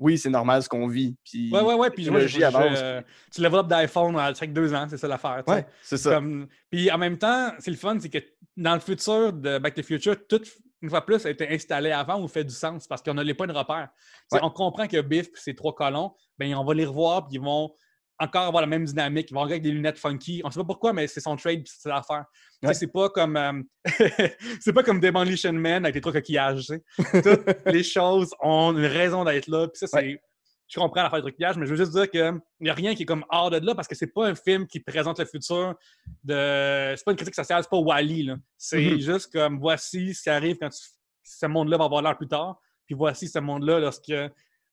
[0.00, 1.14] Oui, c'est normal ce qu'on vit.
[1.24, 1.88] Puis Ouais, ouais, ouais.
[1.90, 3.00] Puis je- technologie avance, je-
[3.32, 5.44] tu d'iPhone à chaque deux ans, c'est ça l'affaire.
[5.46, 6.14] Ouais, c'est ça.
[6.16, 8.18] Comme- Puis en même temps, c'est le fun, c'est que
[8.56, 10.40] dans le futur de Back to the Future, tout
[10.82, 13.32] une fois plus, a été installé avant ou fait du sens parce qu'on n'a les
[13.34, 13.88] points de repère.
[14.32, 14.40] Ouais.
[14.42, 17.40] On comprend que Biff et ses trois colons, ben, on va les revoir puis ils
[17.40, 17.72] vont
[18.18, 19.30] encore avoir la même dynamique.
[19.30, 20.40] Ils vont arriver avec des lunettes funky.
[20.44, 22.24] On ne sait pas pourquoi, mais c'est son trade puis c'est l'affaire.
[22.62, 22.72] Ouais.
[22.74, 23.52] C'est pas comme euh,
[24.60, 26.66] c'est pas comme Demolition Man avec les trois coquillages.
[26.96, 29.66] Toutes les choses ont une raison d'être là.
[29.68, 30.20] Puis ça, c'est.
[30.66, 33.02] Je comprends l'affaire du trucage, mais je veux juste dire qu'il n'y a rien qui
[33.02, 35.74] est comme hors de là parce que c'est pas un film qui présente le futur
[36.22, 36.94] de.
[36.96, 38.22] C'est pas une critique sociale, c'est pas Wally.
[38.24, 38.36] là.
[38.56, 38.98] C'est Mhm.
[39.00, 40.88] juste comme voici ce qui arrive quand tu-
[41.22, 42.58] ce monde-là va avoir l'air plus tard.
[42.86, 44.12] Puis voici ce monde-là lorsque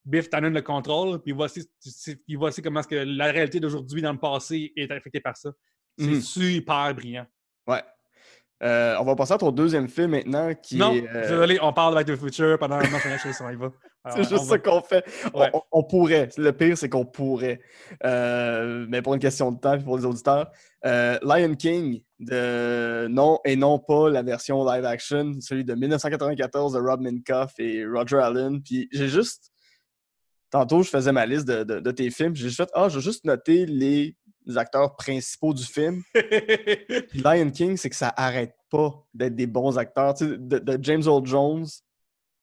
[0.06, 1.20] Biff t'en donne le contrôle.
[1.22, 1.68] Puis voici,
[2.26, 5.52] puis voici comment est-ce que la réalité d'aujourd'hui dans le passé est affectée par ça.
[5.98, 6.22] C'est Mhm.
[6.22, 7.26] super brillant.
[7.68, 7.84] Ouais.
[8.64, 11.08] Euh, on va passer à ton deuxième film maintenant qui non, est.
[11.10, 12.80] euh, désolé, on parle de Back to the Future pendant.
[12.82, 13.72] Chose, on y va.
[14.04, 15.04] Alors, C'est juste va- ça qu'on fait.
[15.34, 15.50] On- Ouais.
[15.54, 16.30] On, on pourrait.
[16.38, 17.60] Le pire, c'est qu'on pourrait.
[18.04, 20.50] Euh, mais pour une question de temps et pour les auditeurs,
[20.84, 26.80] Lion King, de non et non pas la version live action, celui de 1994 de
[26.80, 28.62] Rob Minkoff et Roger Allen.
[28.62, 29.51] Puis j'ai juste.
[30.52, 32.36] Tantôt, je faisais ma liste de, de- de tes films.
[32.36, 34.16] J'ai juste fait Ah, je vais juste noter les
[34.56, 36.04] acteurs principaux du film.
[36.14, 40.14] Puis Lion King, c'est que ça arrête pas d'être des bons acteurs.
[40.14, 41.66] Tu sais, de, de James Earl Jones,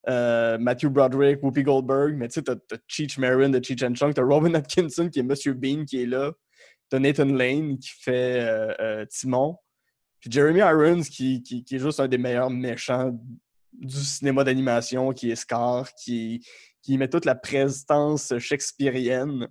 [0.09, 3.95] euh, Matthew Broderick, Whoopi Goldberg, mais tu sais, t'as t'as Cheech Marin de Cheech and
[3.95, 6.33] Chong, t'as Robin Atkinson qui est Monsieur Bean qui est là,
[6.89, 9.57] t'as Nathan Lane qui fait euh, euh, Timon,
[10.21, 13.13] puis Jeremy Irons qui, qui, qui est juste un des meilleurs méchants
[13.79, 16.45] du cinéma d'animation, qui est Scar, qui,
[16.83, 19.49] qui met toute la prestance shakespearienne.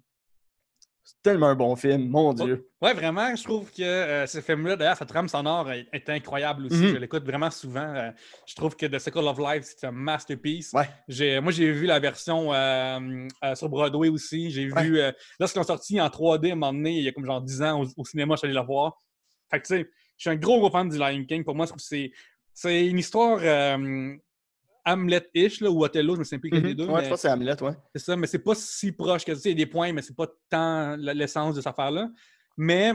[1.03, 2.69] C'est tellement un bon film, mon Dieu.
[2.81, 6.65] Ouais, vraiment, je trouve que euh, ce film-là, d'ailleurs, sa trame sonore est, est incroyable
[6.65, 6.75] aussi.
[6.75, 6.87] Mhm.
[6.89, 7.93] Je l'écoute vraiment souvent.
[7.95, 8.11] Euh,
[8.45, 10.73] je trouve que The Circle of Life, c'est un masterpiece.
[10.73, 11.39] Ouais.
[11.39, 14.51] Moi, j'ai vu la version euh, sur Broadway aussi.
[14.51, 14.83] J'ai Ouais.
[14.83, 15.01] vu,
[15.39, 17.61] lorsqu'ils ont sorti en 3D à un moment donné, il y a comme genre 10
[17.61, 18.97] ans au, au cinéma, je suis allé la voir.
[19.49, 21.45] Fait que tu sais, je suis un gros, gros fan du Lion King.
[21.45, 22.11] Pour moi, je trouve que c'est,
[22.59, 24.15] c'est une histoire euh,
[24.83, 26.87] Hamlet-ish, ou Othello, je me souviens plus quel des deux.
[26.87, 27.73] Ouais, je pense que c'est Hamlet, ouais.
[27.93, 29.41] c'est ça, mais c'est pas si proche que ça.
[29.45, 32.09] Il y a des points, mais c'est pas tant l'essence de cette affaire-là.
[32.57, 32.93] Mais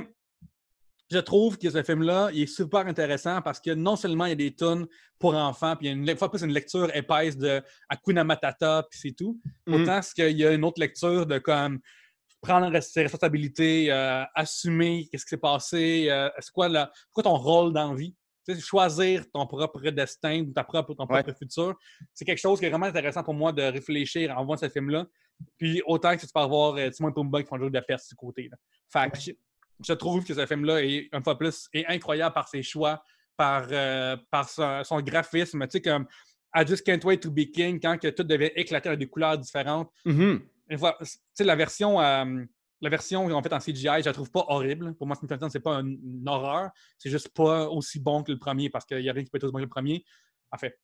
[1.12, 4.32] je trouve que ce film-là, il est super intéressant parce que non seulement il y
[4.32, 4.84] a des tunes
[5.20, 8.84] pour enfants, puis il y a une, fois plus une lecture épaisse de Hakuna Matata,
[8.90, 9.40] puis c'est tout.
[9.68, 9.82] Mhm.
[9.82, 11.78] Autant qu'il y a une autre lecture de comme
[12.40, 16.68] prendre ses responsabilités, euh, assumer qu'est-ce qui s'est passé, euh, c'est quoi,
[17.12, 18.16] quoi ton rôle dans la vie?
[18.58, 21.22] Choisir ton propre destin ou ta propre, ton Ouais.
[21.22, 21.74] propre futur,
[22.12, 25.06] c'est quelque chose qui est vraiment intéressant pour moi de réfléchir en voyant ce film-là.
[25.58, 27.74] Puis autant que tu peux avoir euh, Timon et Pumba qui font le jeu de
[27.74, 28.48] la perte du côté.
[28.50, 28.56] Là.
[28.92, 29.32] Fait que je,
[29.86, 33.02] je trouve que ce film-là est, une fois plus, est incroyable par ses choix,
[33.36, 35.60] par, euh, par son, son graphisme.
[35.66, 36.06] Tu sais, comme
[36.54, 39.38] I Just Can't Wait to Be King, quand que tout devait éclater avec des couleurs
[39.38, 39.90] différentes.
[40.04, 40.42] Mhm.
[40.68, 42.44] Une fois, tu sais, la version, euh,
[42.82, 44.94] la version ont faite en CGI, je la trouve pas horrible.
[44.96, 46.70] Pour moi, Smith c'est pas une, une horreur.
[46.98, 49.38] C'est juste pas aussi bon que le premier parce qu'il y a rien qui peut
[49.38, 50.04] être aussi bon que le premier.
[50.50, 50.78] En fait,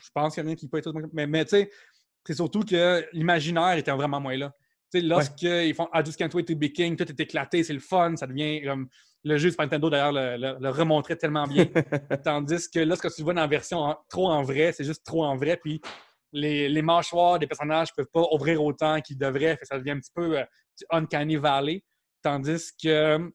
[0.00, 1.44] je pense qu'il y a rien qui peut être aussi bon que le Mais, mais
[1.44, 1.70] tu sais,
[2.26, 4.52] c'est surtout que l'imaginaire était vraiment moins là.
[4.92, 7.72] Tu sais, lorsqu'ils font I Just Can't Wait to Be King, tout est éclaté, c'est
[7.74, 8.88] le fun, ça devient comme.
[9.24, 11.66] Le jeu de Nintendo, d'ailleurs, le, le- le remontrait tellement bien.
[12.24, 15.04] Tandis que lorsque tu le vois dans la version en- trop en vrai, c'est juste
[15.04, 15.56] trop en vrai.
[15.56, 15.80] Puis
[16.32, 19.56] les, les mâchoires des personnages ne peuvent pas ouvrir autant qu'ils devraient.
[19.56, 20.44] Fait que ça devient un petit peu euh,
[20.76, 21.84] du Uncanny Valley.
[22.22, 23.30] Tandis que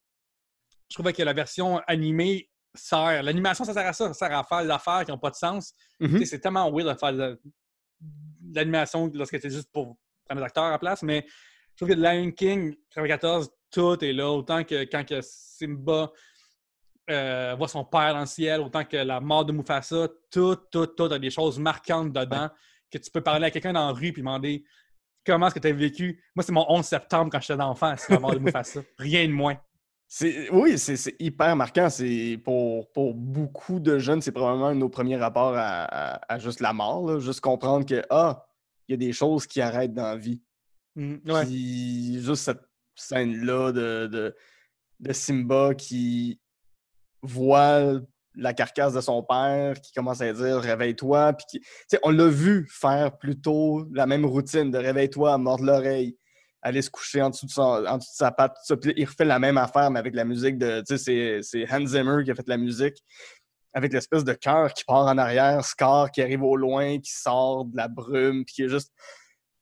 [0.90, 3.24] je trouvais que la version animée sert.
[3.24, 4.08] L'animation, ça sert à ça.
[4.14, 5.74] Ça sert à faire des affaires qui n'ont pas de sens.
[6.00, 6.26] Mhm.
[6.26, 7.42] C'est tellement weird de faire de,
[8.54, 11.02] l'animation lorsque c'est juste pour prendre des acteurs à la place.
[11.04, 11.26] Mais
[11.72, 14.30] je trouve que Lion King 94, tout est là.
[14.30, 16.12] Autant que quand que Simba
[17.10, 20.88] euh, voit son père dans le ciel, autant que la mort de Mufasa, tout, tout,
[20.88, 22.50] tout a des choses marquantes dedans
[22.94, 24.64] que tu peux parler à quelqu'un dans la rue et demander
[25.26, 26.24] comment est-ce que tu as vécu?
[26.36, 28.82] Moi, c'est mon 11 septembre quand j'étais enfant, c'est mort de Mufasa.
[28.98, 29.58] Rien de moins.
[30.52, 31.90] Oui, c'est hyper marquant.
[31.90, 36.34] C'est pour, pour beaucoup de jeunes, c'est probablement un de nos premiers rapports à, à-
[36.36, 37.10] à juste la mort.
[37.10, 37.20] là.
[37.20, 38.46] Juste comprendre que ah,
[38.88, 40.42] il y a des choses qui arrêtent dans la vie.
[40.96, 41.46] Mm, ouais.
[41.46, 42.62] Puis juste cette
[42.96, 44.36] scène-là de, de,
[45.00, 46.40] de Simba qui
[47.24, 48.00] voit
[48.36, 51.34] la carcasse de son père, qui commence à dire réveille-toi.
[51.34, 51.46] Puis
[51.90, 56.18] qui- on l'a vu faire plutôt la même routine de réveille-toi, mordre l'oreille,
[56.62, 58.54] aller se coucher en dessous de, son- en dessous de sa patte.
[58.54, 58.78] tout ça.
[58.78, 60.82] Puis il refait la même affaire, mais avec la musique de.
[60.86, 61.42] C'est-
[61.72, 62.96] Hans Zimmer qui a fait la musique.
[63.76, 67.66] Avec l'espèce de cœur qui part en arrière, Scar qui arrive au loin, qui sort
[67.66, 68.92] de la brume, puis qui est juste.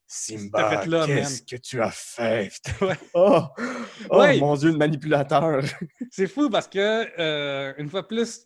[0.06, 2.52] Simba, qu'est-ce que tu as fait?
[2.82, 2.96] Ouais.
[3.14, 3.40] Oh,
[4.10, 4.38] oh Ouais.
[4.38, 5.62] mon Dieu, le manipulateur.
[6.10, 8.44] C'est fou parce que, euh, une fois plus,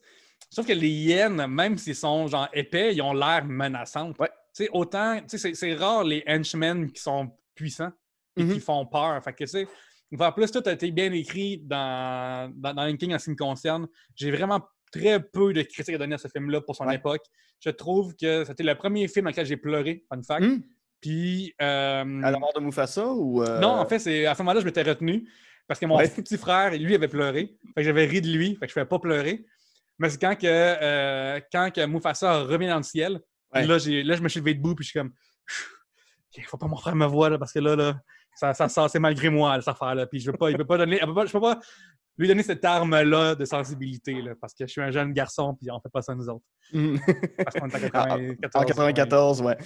[0.55, 4.13] trouve que les hyènes, même s'ils sont genre épais, ils ont l'air menaçants.
[4.19, 4.31] Ouais.
[4.73, 7.93] Autant, c'est- rare les henchmen qui sont puissants
[8.37, 8.61] et qui Mhm.
[8.61, 9.23] font peur.
[9.23, 9.47] Fait que, tu
[10.17, 13.87] fois plus, tout a été bien écrit dans, dans, King en ce qui me concerne.
[14.15, 14.61] J'ai vraiment
[14.93, 16.95] très peu de critiques à donner à ce film-là pour son Ouais.
[16.97, 17.23] époque.
[17.61, 20.45] Je trouve que c'était le premier film dans lequel j'ai pleuré, fun fact.
[20.47, 20.61] Hmm?
[21.01, 21.53] Puis.
[21.61, 23.43] euh, À la mort de Mufasa ou.
[23.43, 25.29] euh, non, en fait, c'est à ce moment-là, je m'étais retenu
[25.67, 26.05] parce que mon Ouais.
[26.25, 27.57] petit frère, lui, avait pleuré.
[27.75, 29.45] Fait que j'avais ri de lui, fait que je ne pouvais pas pleurer.
[29.99, 33.21] Mais c'est quand que, euh, quand que Mufasa revient dans le ciel,
[33.55, 33.65] Ouais.
[33.65, 35.13] là, j'ai, là, je me suis levé debout puis je suis comme.
[36.37, 37.95] Il faut pas mon frère me voit là, parce que là, là
[38.35, 40.07] ça, ça sort, c'est malgré moi, cette affaire-là.
[40.07, 40.99] Puis je veux pas, il peut pas donner.
[41.01, 41.59] elle peut pas- je peux pas
[42.19, 45.71] lui donner cette arme-là de sensibilité, là, parce que je suis un jeune garçon, puis
[45.71, 46.45] on fait pas ça nous autres.
[46.73, 46.97] Hmm.
[47.37, 48.55] Parce qu'on est en Ah, 94.
[48.55, 49.57] En 94, ouais.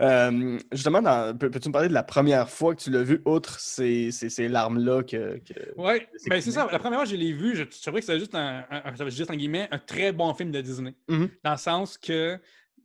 [0.00, 4.10] Euh, justement, peux-tu me parler de la première fois que tu l'as vu, outre ces,
[4.10, 5.38] ces, ces larmes-là que.
[5.38, 6.68] que- Oui, C'est mais c'est ça.
[6.70, 8.64] La première fois que je l'ai vu, je, trouvais que c'était juste un,
[9.08, 10.94] juste en guillemets, un très bon film de Disney.
[11.08, 11.28] Mhm.
[11.44, 12.38] Dans le sens que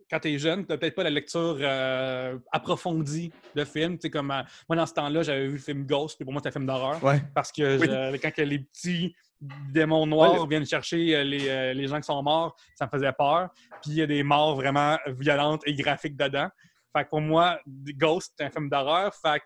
[0.10, 3.98] quand tu es jeune, tu n'as peut-être pas la lecture euh, approfondie de films.
[4.12, 6.50] Comme, euh, moi, dans ce temps-là, j'avais vu le film Ghost, puis pour moi, c'était
[6.50, 7.04] un film d'horreur.
[7.04, 7.22] Ouais.
[7.34, 7.88] Parce que Oui.
[7.88, 12.04] je- quand que les petits démons noirs Ouais, viennent chercher euh, les, les gens qui
[12.06, 13.50] sont morts, ça me faisait peur.
[13.82, 16.50] Puis il y a des morts vraiment violentes et graphiques dedans.
[16.96, 19.14] Fait que pour moi, Ghost, c'est un film d'horreur.
[19.14, 19.46] Fait que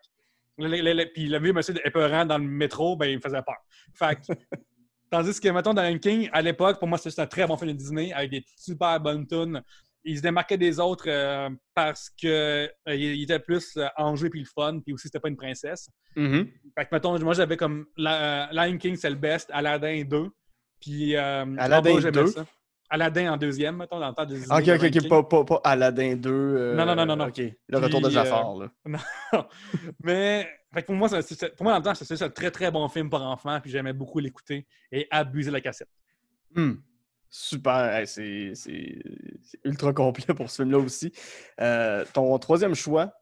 [0.63, 3.41] le- le- le- puis le vieux monsieur épeurant dans le métro, ben, il me faisait
[3.41, 3.55] peur.
[3.95, 4.21] Fait que,
[5.09, 7.71] tandis que, mettons, dans Lion King, à l'époque, pour moi, c'était un très bon film
[7.71, 9.61] de Disney avec des super bonnes tunes.
[10.05, 14.45] Il se démarquait des autres euh, parce qu'il il était plus euh, enjoué puis le
[14.45, 15.89] fun, puis aussi, c'était pas une princesse.
[16.15, 16.47] Mhm.
[16.77, 20.29] Fait que, mettons, moi, j'avais comme la, euh, Lion King, c'est le best, Aladdin 2.
[20.79, 22.27] Puis, euh, Aladdin Dumbo, j'aimais 2?
[22.27, 22.45] ça.
[22.89, 24.55] Aladdin en deuxième, mettons, dans le temps de Disney.
[24.55, 26.29] Ok, ok, ok, pas, pas, pas Aladdin 2.
[26.29, 27.27] euh, Non, non, non, non, non.
[27.27, 28.71] Ok, le retour de euh, Jafar, là.
[30.03, 32.71] Mais fait que pour moi, pour moi, dans le temps, c'était c'est un très, très
[32.71, 35.89] bon film pour enfants, puis j'aimais beaucoup l'écouter et abuser la cassette.
[36.55, 36.73] Hmm.
[37.29, 38.07] Super, Hey,
[38.55, 38.99] c'est
[39.63, 41.11] ultra complet pour ce film-là aussi.
[41.61, 43.13] Euh, ton troisième choix,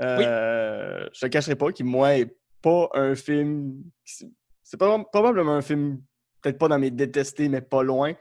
[0.00, 3.82] euh, je te cacherai pas, qui, moi, est pas un film.
[4.04, 6.00] C'est probablement un film,
[6.42, 8.14] peut-être pas dans mes détestés, mais pas loin.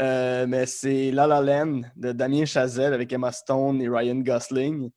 [0.00, 4.90] Euh, mais c'est La La Land de Damien Chazelle avec Emma Stone et Ryan Gosling.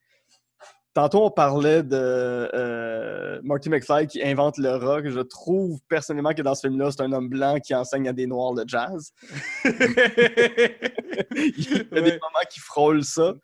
[0.93, 5.07] Tantôt, on parlait de euh, Marty McFly qui invente le rock.
[5.07, 8.27] Je trouve personnellement que dans ce film-là, c'est un homme blanc qui enseigne à des
[8.27, 9.13] noirs le jazz.
[9.63, 9.71] Il
[11.63, 13.35] y a des moments qui frôlent ça.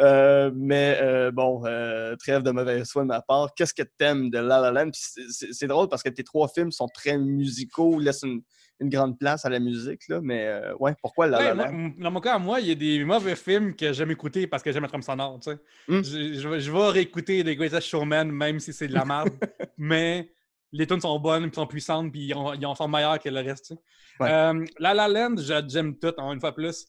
[0.00, 3.54] Euh, mais euh, bon, euh, trêve de mauvaise foi de ma part.
[3.54, 4.90] Qu'est-ce que t'aimes de La La Land?
[4.92, 8.42] C'est- drôle parce que tes trois films sont très musicaux, laissent une,
[8.80, 10.08] une grande place à la musique.
[10.08, 11.90] Là, mais ouais, pourquoi La Ouais, La Land?
[11.98, 14.72] dans mon cas, moi, il y a des mauvais films que j'aime écouter parce que
[14.72, 15.38] j'aime la trame sonore.
[15.40, 15.58] tu sais.
[15.86, 16.02] Hmm.
[16.02, 19.28] Je, je vais- je vais réécouter The Greatest Showman, même si c'est de la merde,
[19.78, 20.28] mais
[20.72, 23.66] les tunes sont bonnes, sont puissantes, puis ils, en sont meilleurs que le reste.
[23.68, 23.80] tu sais.
[24.18, 24.64] Ouais.
[24.80, 26.86] La La Land, j'a- j'aime tout, encore une fois plus.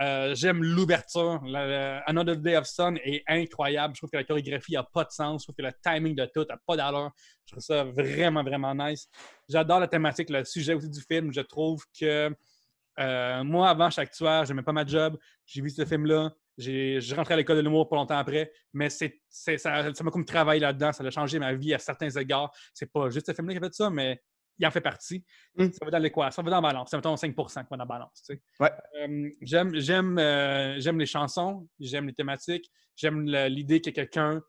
[0.00, 1.40] Euh, j'aime l'ouverture.
[2.06, 3.94] Another Day of Sun est incroyable.
[3.94, 5.42] Je trouve que la chorégraphie n'a pas de sens.
[5.42, 7.12] Je trouve que le timing de tout n'a pas d'allure.
[7.46, 9.08] Je trouve ça vraiment, vraiment nice.
[9.48, 11.32] J'adore la thématique, le sujet aussi du film.
[11.32, 12.34] Je trouve que
[12.98, 15.16] euh, moi, avant chaque tueur, j'aimais pas ma job.
[15.46, 16.32] J'ai vu ce film-là.
[16.56, 18.52] Je rentrais à l'école de l'humour pas longtemps après.
[18.72, 19.12] Mais ça
[20.02, 20.92] m'a comme travaillé là-dedans.
[20.92, 22.52] Ça a changé ma vie à certains égards.
[22.72, 24.20] C'est pas juste ce film-là qui a fait ça, mais
[24.58, 25.24] il en fait partie.
[25.56, 25.70] Mm.
[25.72, 26.30] Ça va dans l'équation.
[26.30, 26.90] Ça va dans la balance.
[26.90, 28.22] C'est mettons 5 qui va dans la balance.
[28.26, 28.42] tu sais.
[28.60, 28.70] Ouais.
[29.00, 34.42] Euh, j'aime, j'aime, euh, j'aime les chansons, j'aime les thématiques, j'aime l'idée que quelqu'un.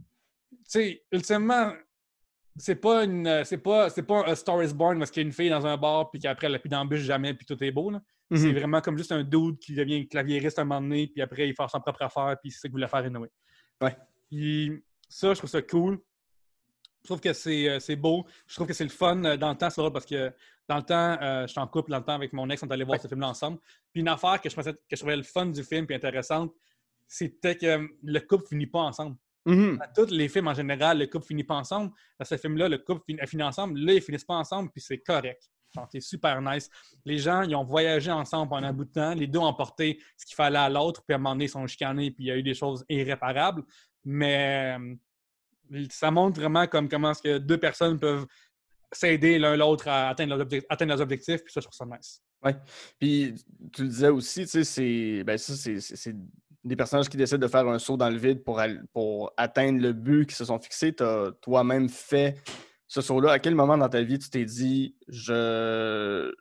[0.00, 1.72] Tu sais, ultimement,
[2.56, 5.24] c'est pas une c'est pas c'est pas un A Star is Born parce qu'il y
[5.24, 7.62] a une fille dans un bar puis qu'après elle a plus d'embûche jamais puis tout
[7.62, 8.00] est beau là.
[8.34, 8.58] C'est Mhm.
[8.58, 11.54] vraiment comme juste un dude qui devient claviériste à un moment donné puis après il
[11.54, 13.08] fait son propre affaire puis c'est ça qu'il voulait faire.
[13.80, 13.96] Ouais.
[14.28, 16.00] Puis ça je trouve ça cool.
[17.02, 18.26] Je trouve que c'est euh, c'est beau.
[18.46, 20.32] Je trouve que c'est le fun euh, dans le temps, c'est parce que
[20.68, 22.72] dans le temps, euh, j'étais en couple dans le temps avec mon ex, on est
[22.72, 23.02] allé voir Ouais.
[23.02, 23.58] ce film-là ensemble.
[23.92, 26.52] Puis une affaire que je, pensais, que je trouvais le fun du film puis intéressante,
[27.06, 29.16] c'était que le couple finit pas ensemble
[29.80, 31.90] à tous les films en général, le couple finit pas ensemble.
[32.18, 33.78] Dans ce film-là, le couple fin- finit ensemble.
[33.80, 35.48] Là, ils finissent pas ensemble, puis c'est correct.
[35.90, 36.68] C'est super nice.
[37.06, 39.14] Les gens, ils ont voyagé ensemble pendant un bout de temps.
[39.14, 41.50] Les deux ont porté ce qu'il fallait à l'autre, puis à un moment donné, ils
[41.50, 43.62] sont chicanés, puis il y a eu des choses irréparables.
[44.04, 44.76] Mais
[45.90, 48.26] ça montre vraiment comme comment est-ce que deux personnes peuvent
[48.92, 52.22] s'aider l'un l'autre à atteindre leurs, objectifs, puis ça, je trouve ça nice.
[52.98, 53.34] Puis
[53.72, 56.14] tu le disais aussi, tu sais, c'est ben, c'est-
[56.64, 58.60] des personnages qui décident de faire un saut dans le vide pour,
[59.36, 60.94] atteindre le but qu'ils se sont fixés.
[60.94, 62.36] Tu as toi-même fait
[62.86, 63.32] ce saut-là.
[63.32, 66.32] À quel moment dans ta vie tu t'es dit je,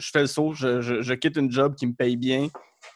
[0.00, 2.48] fais le saut, je, je- quitte une job qui me paye bien,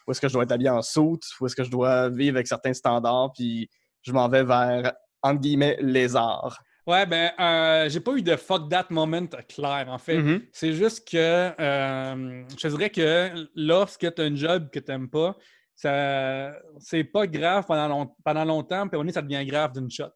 [0.07, 2.37] ou est-ce que je dois être habillé en soute, ou est-ce que je dois vivre
[2.37, 3.69] avec certains standards, puis
[4.01, 5.77] je m'en vais vers, entre guillemets,
[6.15, 6.61] arts.
[6.87, 10.17] Ouais, ben, euh, j'ai pas eu de fuck that moment clair, en fait.
[10.17, 10.41] Mhm.
[10.51, 15.09] C'est juste que euh, je dirais que lorsque tu as un job que tu n'aimes
[15.09, 15.35] pas,
[15.75, 19.89] ça c'est pas grave pendant, long- pendant longtemps, puis au nez, ça devient grave d'une
[19.91, 20.09] shot.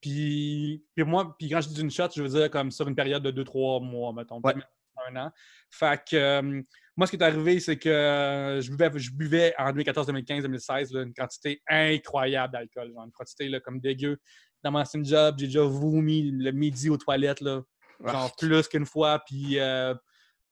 [0.00, 2.94] Puis, puis moi, puis quand je dis d'une shot, je veux dire comme sur une
[2.94, 4.40] période de 2-3 mois, mettons.
[4.44, 4.54] Ouais.
[5.08, 5.32] un an.
[5.70, 6.62] Fait que euh,
[6.96, 10.42] moi, ce qui est arrivé, c'est que euh, je, buvais, je buvais en 2014, 2015,
[10.44, 14.18] 2016 là, une quantité incroyable d'alcool, genre une quantité là, comme dégueu.
[14.64, 17.62] Dans mon ancien job, j'ai déjà vomi le midi aux toilettes, là,
[18.12, 19.94] genre plus qu'une fois, puis euh,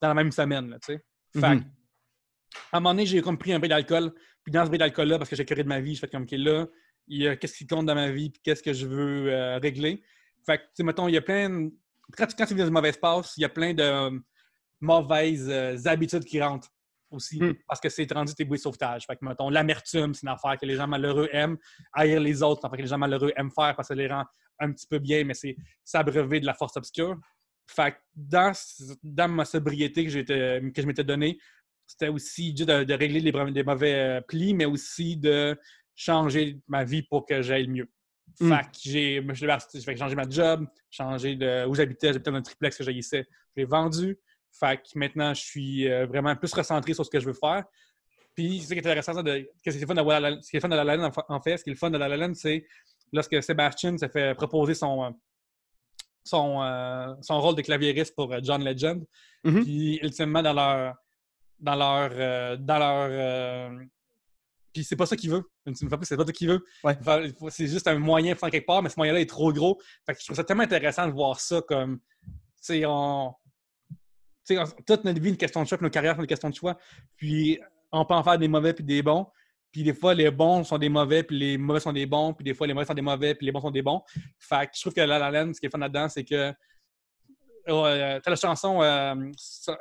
[0.01, 1.03] dans la même semaine, là, tu sais.
[1.41, 1.63] Fait que,
[2.71, 5.17] à un moment donné, j'ai comme pris un peu d'alcool, puis dans ce bris d'alcool-là,
[5.17, 6.67] parce que j'ai curé de ma vie, je fais comme, OK, là,
[7.07, 9.57] il y a qu'est-ce qui compte dans ma vie, puis qu'est-ce que je veux euh,
[9.57, 10.03] régler?
[10.45, 11.49] Fait que, tu sais, mettons, il y a plein.
[11.49, 11.71] de-
[12.15, 14.21] Quand, tu- quand tu vis dans une mauvaise passe, il y a plein de
[14.81, 16.69] mauvaises euh, habitudes qui rentrent
[17.11, 17.53] aussi, Hmm.
[17.67, 19.05] parce que c'est rendu tes bouées de sauvetage.
[19.05, 21.57] Fait que, mettons, l'amertume, c'est une affaire que les gens malheureux aiment.
[21.93, 23.95] Haïr les autres, c'est une affaire que les gens malheureux aiment faire parce que ça
[23.95, 24.25] les rend
[24.59, 27.15] un petit peu bien, mais c'est s'abreuver de la force obscure.
[27.67, 28.51] Fait que dans,
[29.03, 31.37] dans ma sobriété que, que je m'étais donnée,
[31.85, 35.57] c'était aussi juste de, de régler les, mauvais euh, plis, mais aussi de
[35.93, 37.87] changer ma vie pour que j'aille mieux.
[38.39, 38.49] Mm.
[38.55, 41.75] Fait que j'ai moi, je l'ai- fait que j'ai changé ma job, changé de où
[41.75, 44.17] j'habitais, j'habitais dans un triplex que j'haïssais, je l'ai vendu.
[44.59, 47.63] Fait que maintenant, je suis euh, vraiment plus recentré sur ce que je veux faire.
[48.35, 50.69] Puis, ce qui est intéressant, de, que c'est fun de La ce qui est fun
[50.69, 52.33] de La La Land, en fait, ce qui est le fun de La La Land,
[52.33, 52.65] c'est
[53.13, 55.09] lorsque Sébastien s'est fait proposer son, euh,
[56.23, 59.05] son, euh, son rôle de claviériste pour John Legend.
[59.43, 59.63] Mhm.
[59.63, 60.95] Puis, ultimement, dans leur.
[61.59, 62.09] Dans leur.
[62.13, 63.85] euh, dans leur euh,
[64.73, 65.43] puis, c'est pas ça qu'il veut.
[65.73, 66.65] C'est pas ça qu'il veut.
[66.83, 66.97] Ouais.
[67.49, 69.79] C'est juste un moyen de faire quelque part, mais ce moyen-là est trop gros.
[70.05, 72.01] Fait que je trouve ça tellement intéressant de voir ça comme.
[72.69, 73.33] On.
[74.85, 76.77] Toute notre vie, une question de choix, puis nos carrières sont une question de choix.
[77.17, 77.59] Puis,
[77.91, 79.27] on peut en faire des mauvais puis des bons.
[79.71, 82.33] Puis des fois, les bons sont des mauvais, puis les mauvais sont des bons.
[82.33, 84.01] Puis des fois, les mauvais sont des mauvais, puis les bons sont des bons.
[84.39, 86.53] Fait que je trouve que La La Land, ce qui est fun là-dedans, c'est que
[87.67, 89.15] euh, t'as la chanson euh,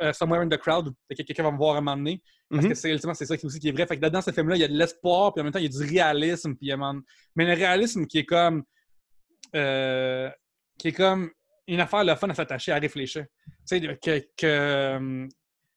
[0.00, 2.22] euh, Somewhere in the Crowd, que quelqu'un va me voir à un moment donné.
[2.50, 2.68] Parce Mhm.
[2.70, 3.86] que c'est ultimement, c'est ça qui, aussi qui est vrai.
[3.86, 5.70] Fait que là-dedans, ce film-là, il y a de l'espoir, puis en même temps, il
[5.70, 6.54] y a du réalisme.
[6.56, 6.76] Puis a
[7.36, 8.64] Mais le réalisme qui est comme.
[9.54, 10.30] euh,
[10.78, 11.30] qui est comme
[11.66, 13.24] une affaire le fun à s'attacher, à réfléchir.
[13.46, 15.28] Tu sais, que, que,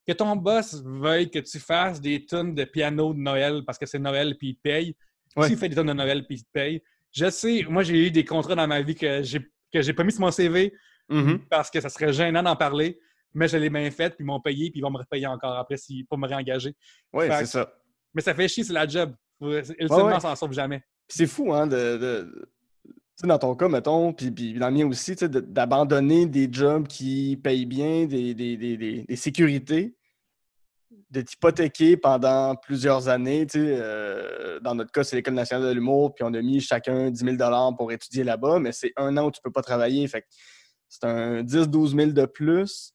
[0.05, 3.85] que ton boss veuille que tu fasses des tonnes de piano de Noël parce que
[3.85, 4.95] c'est Noël puis il te paye.
[5.35, 5.47] Ouais.
[5.47, 6.81] S'il fait des tonnes de Noël puis il te paye.
[7.11, 9.39] Je sais, moi, j'ai eu des contrats dans ma vie que j'ai
[9.73, 10.73] que j'ai pas mis sur mon CV
[11.09, 11.39] Mhm.
[11.49, 12.99] parce que ça serait gênant d'en parler,
[13.33, 15.55] mais je l'ai bien fait, puis ils m'ont payé, puis ils vont me repayer encore
[15.57, 16.75] après si, pour me réengager.
[17.13, 17.73] Ouais, Fait c'est ça.
[18.13, 19.13] Mais ça fait chier, c'est la job.
[19.41, 20.13] Ultimement, ouais.
[20.15, 20.81] on s'en sauve jamais.
[21.07, 21.97] C'est fou, hein, de.
[21.97, 22.56] de- tu
[23.25, 28.05] dans ton cas, mettons, puis, dans le mien aussi, d'abandonner des jobs qui payent bien,
[28.05, 29.95] des, des, des, des- sécurités,
[31.09, 33.47] de t'hypothéquer pendant plusieurs années.
[33.55, 37.37] Euh, dans notre cas, c'est l'École nationale de l'humour, puis on a mis chacun 10
[37.37, 40.07] 000 pour étudier là-bas, mais c'est un an où tu peux pas travailler.
[40.07, 40.25] Fait
[40.87, 42.93] c'est un 10-12 000 de plus.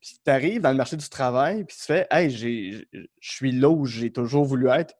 [0.00, 2.84] Puis tu arrives dans le marché du travail, puis tu fais Hey, je
[3.20, 4.94] suis là où j'ai toujours voulu être,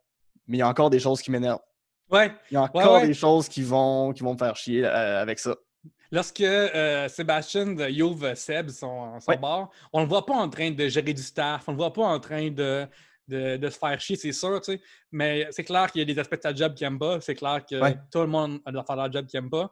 [0.49, 1.61] mais il y a encore des choses qui m'énervent.
[2.11, 2.33] Ouais.
[2.51, 3.07] Il y a encore ouais.
[3.07, 5.55] des choses qui vont, qui vont me faire chier euh, avec ça.
[6.11, 9.37] Lorsque euh, Sébastien de Youve Seb, son, son Ouais.
[9.37, 12.05] bar, on le voit pas en train de gérer du staff, on le voit pas
[12.05, 12.87] en train de,
[13.29, 14.81] de, de se faire chier, c'est sûr, tu sais.
[15.13, 17.21] Mais c'est clair qu'il y a des aspects de sa job qu'il aime pas.
[17.21, 19.71] C'est clair que tout le monde a de faire leur job qu'il aime pas.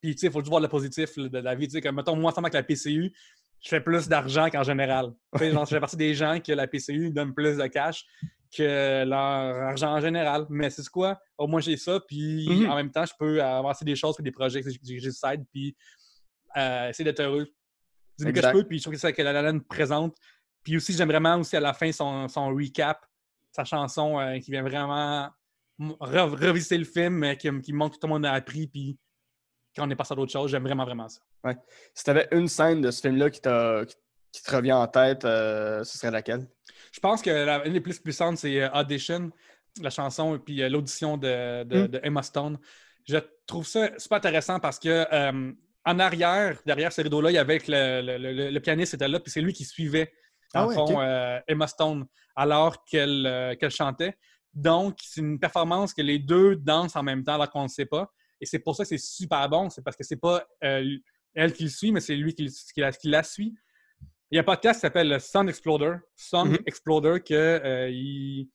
[0.00, 1.66] Puis, tu sais, il faut juste voir le positif de la vie.
[1.66, 3.12] Tu sais, comme, mettons, moi, ensemble avec la PCU,
[3.62, 5.12] je fais plus d'argent qu'en général.
[5.40, 8.04] Genre, je fais partie des gens que la PCU donne plus de cash
[8.54, 9.18] que leur
[9.68, 10.46] argent en général.
[10.50, 11.18] Mais c'est quoi?
[11.38, 12.00] Au moins, j'ai ça.
[12.00, 12.70] Puis, Mhm.
[12.70, 15.74] en même temps, je peux avancer des choses, puis des projets que j'ai side, puis
[16.56, 17.48] euh, essayer d'être heureux
[18.18, 18.64] du mieux que je peux.
[18.64, 20.16] Puis, je trouve que c'est ça que La La Land présente.
[20.62, 23.04] Puis aussi, j'aime vraiment aussi à la fin son, son recap,
[23.52, 25.28] sa chanson euh, qui vient vraiment
[25.80, 28.98] re- revisiter le film, mais qui, qui montre que tout le monde a appris, puis
[29.76, 30.50] qu'on est passé à d'autres choses.
[30.50, 31.20] J'aime vraiment, vraiment ça.
[31.94, 35.84] Si tu avais une scène de ce film-là qui, qui- te revient en tête, euh,
[35.84, 36.46] ce serait laquelle?
[36.92, 39.30] Je pense que la, une des plus puissantes, c'est euh, Audition,
[39.80, 41.88] la chanson, et puis euh, l'audition de, de- Mm.
[41.88, 42.58] de Emma Stone.
[43.06, 45.52] Je trouve ça super intéressant parce que euh,
[45.84, 49.20] en arrière, derrière ce rideau-là, il y avait le, le- le- le pianiste était là,
[49.20, 50.12] puis c'est lui qui suivait,
[50.54, 52.06] Ah en ouais, fond, Emma Stone
[52.36, 54.16] alors qu'elle qu'elle chantait.
[54.54, 57.86] Donc, c'est une performance que les deux dansent en même temps alors qu'on ne sait
[57.86, 58.10] pas.
[58.42, 59.70] Et c'est pour ça que c'est super bon.
[59.70, 60.84] C'est parce que c'est pas euh,
[61.34, 63.54] elle qui le suit, mais c'est lui qui, la, qui la suit.
[64.30, 65.94] Il y a un podcast qui s'appelle le Sound Exploder.
[66.16, 66.58] Song Mhm.
[66.66, 68.50] Exploder, que euh, ils,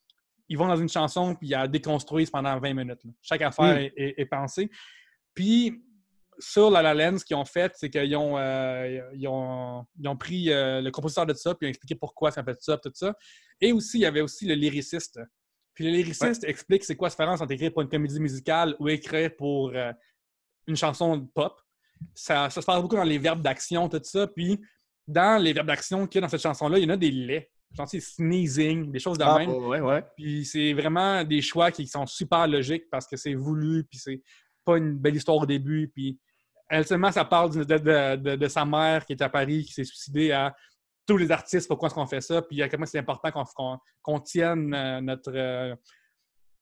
[0.50, 3.04] ils vont dans une chanson puis ils la déconstruisent pendant 20 minutes.
[3.04, 3.12] là.
[3.21, 3.80] Chaque affaire Mm.
[3.80, 4.69] est, est- est pensée.
[5.34, 5.82] Puis,
[6.39, 10.08] sur La La Land, ce qu'ils ont fait, c'est qu'ils ont, euh, ils ont, ils
[10.08, 12.78] ont pris euh, le compositeur de ça, puis ils ont expliqué pourquoi ça fait ça,
[12.78, 13.15] tout ça.
[13.60, 15.19] Et aussi, il y avait aussi le lyriciste.
[15.78, 18.90] Puis le lyriciste explique c'est quoi la différence entre écrire pour une comédie musicale ou
[18.90, 19.94] écrire pour euh,
[20.66, 21.62] une chanson pop.
[22.16, 24.26] Ça, ça se passe beaucoup dans les verbes d'action, tout ça.
[24.26, 24.60] Puis,
[25.08, 27.12] dans les verbes d'action qu'il y a dans cette chanson-là, il y en a des
[27.12, 27.48] laits.
[27.78, 29.52] Genre, c'est sneezing, des choses de Ah, même.
[29.52, 30.04] ouais, ouais.
[30.16, 34.22] Puis c'est vraiment des choix qui sont super logiques parce que c'est voulu, puis c'est
[34.66, 35.91] pas une belle histoire au début.
[35.93, 36.18] Puis
[36.72, 39.84] ultimement, ça parle de, de- de- de sa mère qui est à Paris, qui s'est
[39.84, 40.56] suicidée à
[41.08, 44.20] tous les artistes, pourquoi est-ce qu'on fait ça, puis à quel point c'est important qu'on
[44.20, 45.76] tienne euh, notre, euh,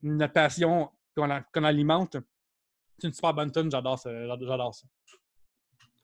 [0.04, 2.18] notre passion, qu'on alimente.
[3.00, 4.10] C'est une super bonne tune, j'adore ça.
[4.28, 4.88] J'adore ça.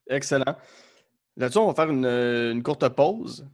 [0.10, 0.58] Excellent.
[1.38, 3.48] Là-dessus, on va faire une, une courte pause.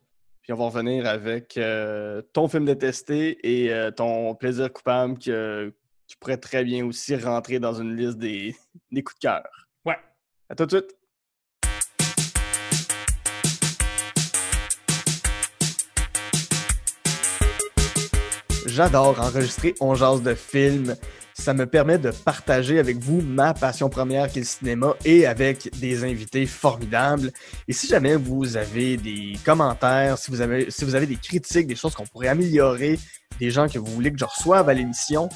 [0.47, 5.75] Puis on va revenir avec euh, ton film détesté et euh, ton plaisir coupable que,
[6.07, 8.55] qui pourrait très bien aussi rentrer dans une liste des,
[8.91, 9.67] des coups de cœur.
[9.83, 9.97] Ouais.
[10.47, 10.95] À tout de suite.
[18.77, 20.95] J'adore enregistrer On de films.
[21.33, 25.25] Ça me permet de partager avec vous ma passion première qui est le cinéma et
[25.25, 27.31] avec des invités formidables.
[27.67, 31.65] Et si jamais vous avez des commentaires, si vous avez, si vous avez des critiques,
[31.65, 32.99] des choses qu'on pourrait améliorer,
[33.39, 35.27] des gens que vous voulez que je reçoive à l'émission,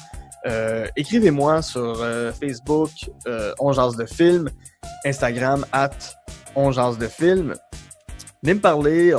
[0.46, 2.90] euh, écrivez-moi sur euh, Facebook,
[3.26, 4.50] euh, de film,
[5.04, 5.90] Instagram, at
[6.54, 7.56] On de film.
[8.44, 9.14] Venez me parler,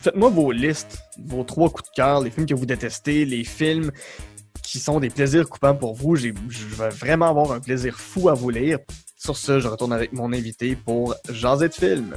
[0.00, 3.92] faites-moi vos listes, vos trois coups de cœur, les films que vous détestez, les films
[4.60, 6.16] qui sont des plaisirs coupants pour vous.
[6.16, 8.78] Je vais vraiment avoir un plaisir fou à vous lire.
[9.16, 12.16] Sur ce, je retourne avec mon invité pour jaser de films.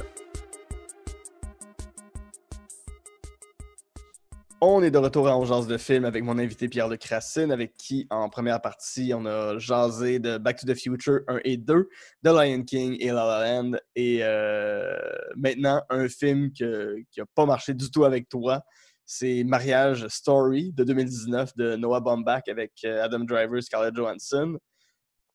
[4.68, 7.52] On est de retour à On jase de film avec mon invité Pierre Le Crassine,
[7.52, 11.56] avec qui, en première partie, on a jasé de Back to the Future 1 et
[11.56, 11.88] 2,
[12.24, 14.92] The Lion King et La La Land, et euh,
[15.36, 18.60] maintenant, un film que- qui n'a pas marché du tout avec toi,
[19.04, 24.58] c'est Mariage Story de 2019 de Noah Baumbach avec euh, Adam Driver et Scarlett Johansson.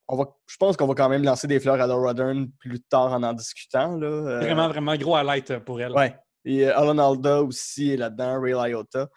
[0.10, 2.82] On va, je pense qu'on va quand même lancer des fleurs à Laura Dern plus
[2.82, 3.96] tard en en discutant.
[3.96, 4.08] Là.
[4.08, 5.94] Euh, Vraiment, vraiment gros highlight pour elle.
[5.94, 6.14] Ouais.
[6.46, 9.10] Et euh, Alan Alda aussi est là-dedans, Ray Liotta.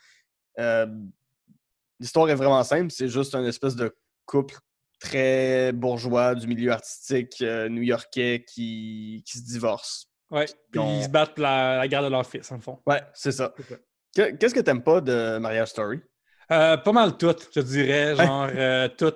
[0.58, 0.86] Euh,
[2.00, 3.94] L'histoire est vraiment simple, c'est juste un espèce de
[4.26, 4.56] couple
[5.00, 10.06] très bourgeois du milieu artistique euh, new-yorkais qui, qui se divorce.
[10.30, 10.46] Ouais.
[10.70, 12.80] Puis On- ils se battent pour la, la garde de leur fils, en fond.
[12.86, 13.54] Ouais, c'est ça.
[14.14, 16.00] Qu'est-ce que t'aimes pas de Mariage Story?
[16.50, 18.16] Euh, pas mal tout, je dirais.
[18.16, 18.48] Genre,
[18.96, 19.14] tout.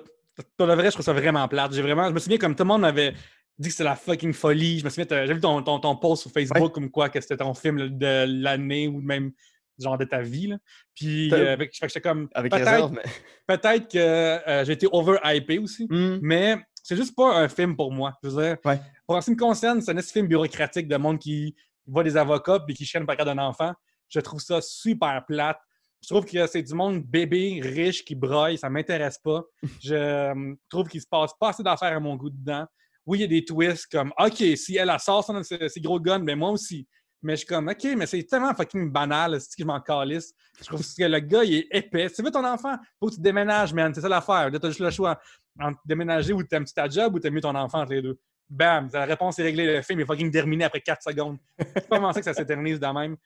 [0.57, 1.73] Pour le vrai, je trouve ça vraiment plate.
[1.73, 2.07] J'ai vraiment...
[2.07, 3.13] Je me souviens comme tout le monde m'avait
[3.59, 4.79] dit que c'était la fucking folie.
[4.79, 6.71] Je me souviens, j'ai vu ton, ton, ton post sur Facebook Ouais.
[6.71, 9.31] comme quoi que c'était ton film de l'année ou même
[9.77, 10.47] genre de ta vie.
[10.47, 10.57] là.
[10.95, 12.27] Puis, euh, j'étais comme.
[12.33, 13.03] Avec Peut-être réserve, mais.
[13.47, 15.87] peut-être que euh, j'ai été over-hypé aussi.
[15.89, 18.13] Hmm, Mais c'est juste pas un film pour moi.
[18.23, 18.79] Je veux dire, Ouais.
[19.07, 21.55] pour ce qui me concerne, c'est un film bureaucratique de monde qui
[21.85, 23.73] voit des avocats et qui chienne par d'un enfant.
[24.09, 25.59] Je trouve ça super plate.
[26.01, 28.57] Je trouve que c'est du monde bébé, riche, qui broille.
[28.57, 29.43] Ça m'intéresse pas.
[29.83, 32.65] Je euh, trouve qu'il se passe pas assez d'affaires à mon goût dedans.
[33.09, 35.81] Oui, il y a des twists comme OK, si elle a sort son- ses, ses
[35.81, 36.87] gros guns, ben moi aussi.
[37.23, 40.33] Mais je suis comme OK, mais c'est tellement fucking banal, c'est que je m'en calisse?
[40.61, 42.09] Je trouve que le gars, il est épais.
[42.09, 42.75] Tu veux ton enfant?
[42.99, 43.93] Faut que tu déménages, man.
[43.93, 44.49] C'est ça l'affaire.
[44.49, 45.19] Là, t'as juste le choix
[45.59, 48.17] entre déménager ou t'aimes-tu ta job ou t'aimes mieux ton enfant entre les deux.
[48.49, 48.89] Bam!
[48.93, 49.65] La réponse est réglée.
[49.77, 51.37] Le film est fucking terminé après 4 secondes.
[51.57, 53.17] C'est pas ça que ça s'éternise de même.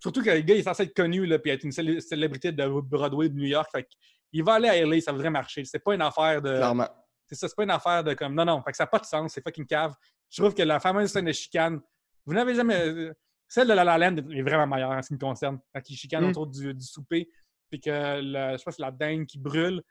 [0.00, 2.52] Surtout que le gars, il est censé être connu, là, puis être une célé- célébrité
[2.52, 3.68] de Broadway de New York.
[3.72, 3.88] Fait
[4.32, 5.64] il va aller à LA, ça devrait marcher.
[5.64, 6.50] C'est pas une affaire de.
[6.56, 6.88] Clairement.
[7.28, 8.34] C'est ça, c'est pas une affaire de comme.
[8.34, 9.94] Non, non, fait que ça n'a pas de sens, c'est fucking cave.
[10.30, 11.80] Je trouve que la fameuse scène de chicane,
[12.26, 12.74] vous n'avez jamais.
[12.88, 13.12] euh,
[13.46, 15.58] Celle de La La Land est vraiment meilleure en ce qui me concerne.
[15.74, 16.30] Quand ils chicanent Mm.
[16.30, 17.28] autour du, du souper,
[17.70, 19.82] puis que le- je sais pas, c'est la dingue qui brûle.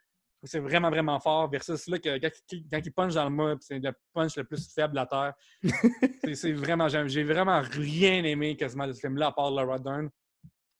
[0.44, 1.50] C'est vraiment, vraiment fort.
[1.50, 2.30] Versus là, que, quand,
[2.70, 5.06] quand il punch dans le mât, puis c'est le punch le plus faible de la
[5.06, 5.34] Terre.
[6.34, 6.86] C'est- vraiment.
[6.88, 10.08] J'ai vraiment rien aimé quasiment de ce film-là, à part Laura Dern.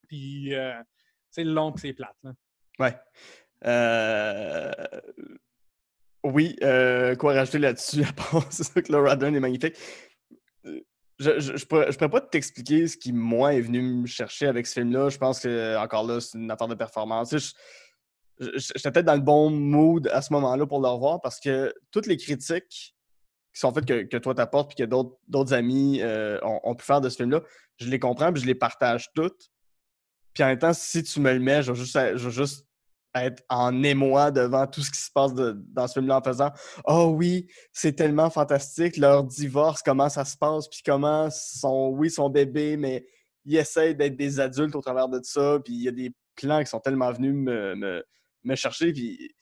[0.07, 0.81] Puis euh,
[1.31, 2.17] c'est long, puis c'est plate.
[2.23, 2.33] là.
[2.79, 2.97] Ouais.
[3.65, 4.73] Euh,
[6.33, 9.77] Oui, euh, quoi rajouter là-dessus, à part que Laura Dern est magnifique.
[10.65, 14.75] Je, je, je pourrais, pas t'expliquer ce qui, moi, est venu me chercher avec ce
[14.75, 15.09] film-là.
[15.09, 17.35] Je pense que, encore là, c'est une affaire de performance.
[18.39, 22.07] J'étais peut-être dans le bon mood à ce moment-là pour le revoir parce que toutes
[22.07, 22.95] les critiques
[23.53, 27.01] qui sont faites que, que toi t'apportes puis que d'autres amis euh, ont, pu faire
[27.01, 27.41] de ce film-là,
[27.79, 29.51] je les comprends puis je les partage toutes.
[30.35, 32.68] Puis en même temps, si tu me le mets, je juste, je vais juste
[33.25, 36.51] être en émoi devant tout ce qui se passe dans ce film-là en faisant
[36.87, 42.11] Oh oui, c'est tellement fantastique, leur divorce, comment ça se passe, puis comment son, oui,
[42.11, 43.07] son bébé, mais
[43.45, 46.61] ils essayent d'être des adultes au travers de ça, puis il y a des plans
[46.61, 48.05] qui sont tellement venus me, me,
[48.45, 49.35] me chercher, puis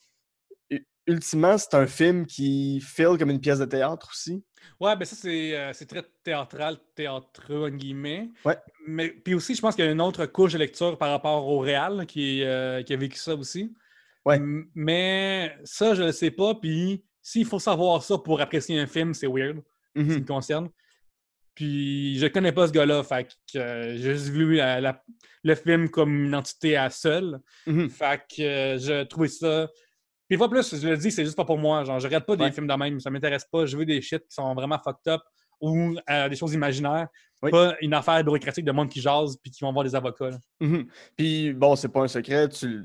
[1.07, 4.43] ultimement, c'est un film qui file comme une pièce de théâtre aussi.
[4.81, 8.31] Ouais, ben ça, c'est euh, très théâtral, théâtreux, en guillemets.
[8.45, 8.57] Ouais.
[8.87, 11.47] Mais puis aussi, je pense qu'il y a une autre couche de lecture par rapport
[11.47, 13.73] au réel là, qui, euh, qui a vécu ça aussi.
[14.25, 14.37] Ouais.
[14.37, 16.55] M- Mais ça, je ne le sais pas.
[16.57, 19.59] Puis s'il faut savoir ça pour apprécier un film, c'est weird,
[19.97, 20.69] en ce qui me concerne.
[21.55, 25.03] Puis je connais pas ce gars-là, fait que euh, j'ai juste vu la- la-
[25.43, 27.39] le film comme une entité à seule.
[27.67, 27.89] Mhm.
[27.89, 29.71] Fait que je trouvais ça.
[30.29, 31.85] Puis pas plus, je le dis, c'est juste pas pour moi.
[31.85, 33.67] Genre, je regarde pas des films de même, ça m'intéresse pas.
[33.67, 35.21] Je veux des shit qui sont vraiment fucked up.
[35.61, 37.09] ou à des choses imaginaires.
[37.43, 37.51] Oui.
[37.51, 40.31] Pas une affaire bureaucratique de monde qui jase puis qui vont voir des avocats.
[40.61, 40.87] Mhm.
[41.17, 42.85] Puis bon, c'est pas un secret, tu,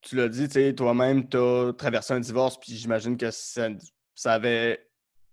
[0.00, 3.68] tu l'as dit, tu sais, toi-même, tu as traversé un divorce, puis j'imagine que ça,
[4.14, 4.89] ça avait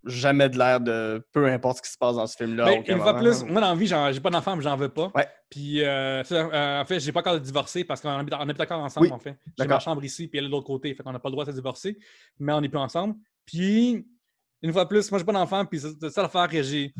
[0.07, 2.65] jamais de l'air de peu importe ce qui se passe dans ce film-là.
[2.65, 5.11] Ben, une fois plus, moi dans la vie, j'ai pas d'enfant, mais j'en veux pas.
[5.15, 5.27] Ouais.
[5.49, 8.81] Puis euh, euh, en fait, j'ai pas encore divorcé parce qu'on habite, on habite encore
[8.81, 9.37] ensemble, Oui, en fait.
[9.57, 10.93] J'ai ma chambre ici, puis elle est de l'autre côté.
[10.93, 11.97] Fait qu'on n'a pas le droit de se divorcer,
[12.39, 13.15] mais on n'est plus ensemble.
[13.45, 14.05] Puis,
[14.61, 16.93] une fois plus, moi j'ai pas d'enfant, puis c'est c'est ça l'affaire que j'ai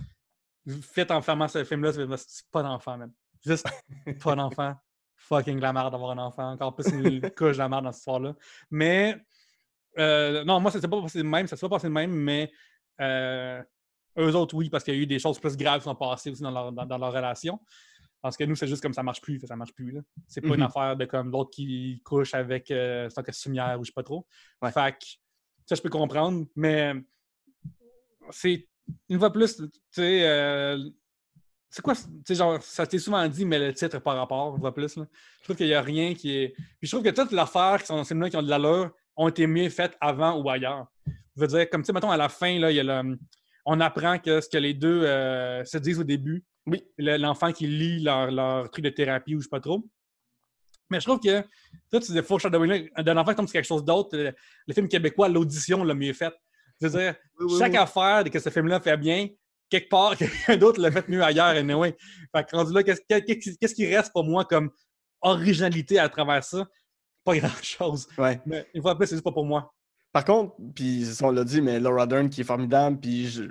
[0.82, 3.12] fait en fermant ce film-là, c'est c'est pas d'enfant, même.
[3.46, 3.68] Juste
[4.24, 4.76] pas d'enfant.
[5.16, 6.52] Fucking la merde d'avoir un enfant.
[6.52, 8.36] Encore plus une couche de la merde dans cette histoire-là.
[8.70, 9.18] Mais
[9.98, 12.12] euh, non, moi, ça s'est pas passé de même, ça s'est pas passé de même,
[12.12, 12.52] mais
[13.02, 13.62] euh,
[14.18, 16.32] eux autres, oui, parce qu'il y a eu des choses plus graves qui sont passées
[16.32, 17.60] aussi dans leur, dans, dans leur relation.
[18.22, 19.92] Parce que nous, c'est juste comme ça marche plus, ça marche plus.
[19.92, 20.02] là.
[20.28, 20.64] C'est pas une Mhm.
[20.64, 24.26] affaire de comme l'autre qui couche avec euh, son costumière ou je sais pas trop.
[24.62, 24.72] Ouais.
[24.72, 25.06] Fait que
[25.68, 26.94] ça, je peux comprendre, mais
[28.32, 28.68] c'est
[29.10, 30.78] une fois plus, tu sais, euh,
[31.70, 34.62] c'est quoi, tu sais, genre, ça t'est souvent dit, mais le titre par rapport, une
[34.62, 34.96] fois plus.
[34.96, 35.06] Là.
[35.40, 36.50] Je trouve qu'il n'y a rien qui est.
[36.56, 38.50] Puis je trouve que toutes les affaires qui sont dans ce film-là qui ont de
[38.50, 40.88] l'allure ont été mieux faites avant ou ailleurs.
[41.38, 43.18] Je veux dire, comme tu sais, mettons, à la fin, là, il y a le-
[43.66, 46.84] on apprend que ce que les deux euh, se disent au début, Oui.
[46.98, 49.84] le- l'enfant qui lit leur, leur truc de thérapie ou je sais pas trop.
[50.90, 51.42] Mais je trouve que
[51.92, 54.18] toi, tu disais foreshadowing d'un enfant comme c'est quelque chose d'autre.
[54.18, 54.34] Le,
[54.68, 56.34] le film québécois, l'audition l'a mieux fait.
[56.82, 59.28] Je veux dire, Oui, oui, chaque affaire que ce film-là fait bien,
[59.70, 61.48] quelque part, quelqu'un d'autre l'a fait mieux ailleurs.
[61.58, 61.96] Anyway.
[62.34, 64.72] Fait que rendu là, qu'est-ce qui reste pour moi comme
[65.22, 66.66] originalité à travers ça?
[67.26, 68.08] Pas grand-chose.
[68.18, 68.40] Ouais.
[68.46, 69.74] Mais une fois de plus, c'est juste pas pour moi.
[70.18, 73.44] Par contre, puis on l'a dit, mais Laura Dern qui est formidable, puis je-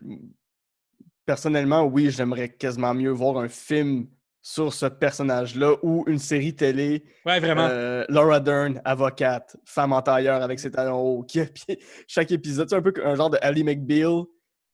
[1.25, 4.09] personnellement, oui, j'aimerais quasiment mieux voir un film
[4.43, 7.05] sur ce personnage-là ou une série télé.
[7.25, 7.69] Ouais, vraiment.
[7.71, 12.69] euh, Laura Dern, avocate, femme en tailleur avec ses talons hauts, qui puis chaque épisode,
[12.69, 14.25] c'est un peu un genre de Ali McBeal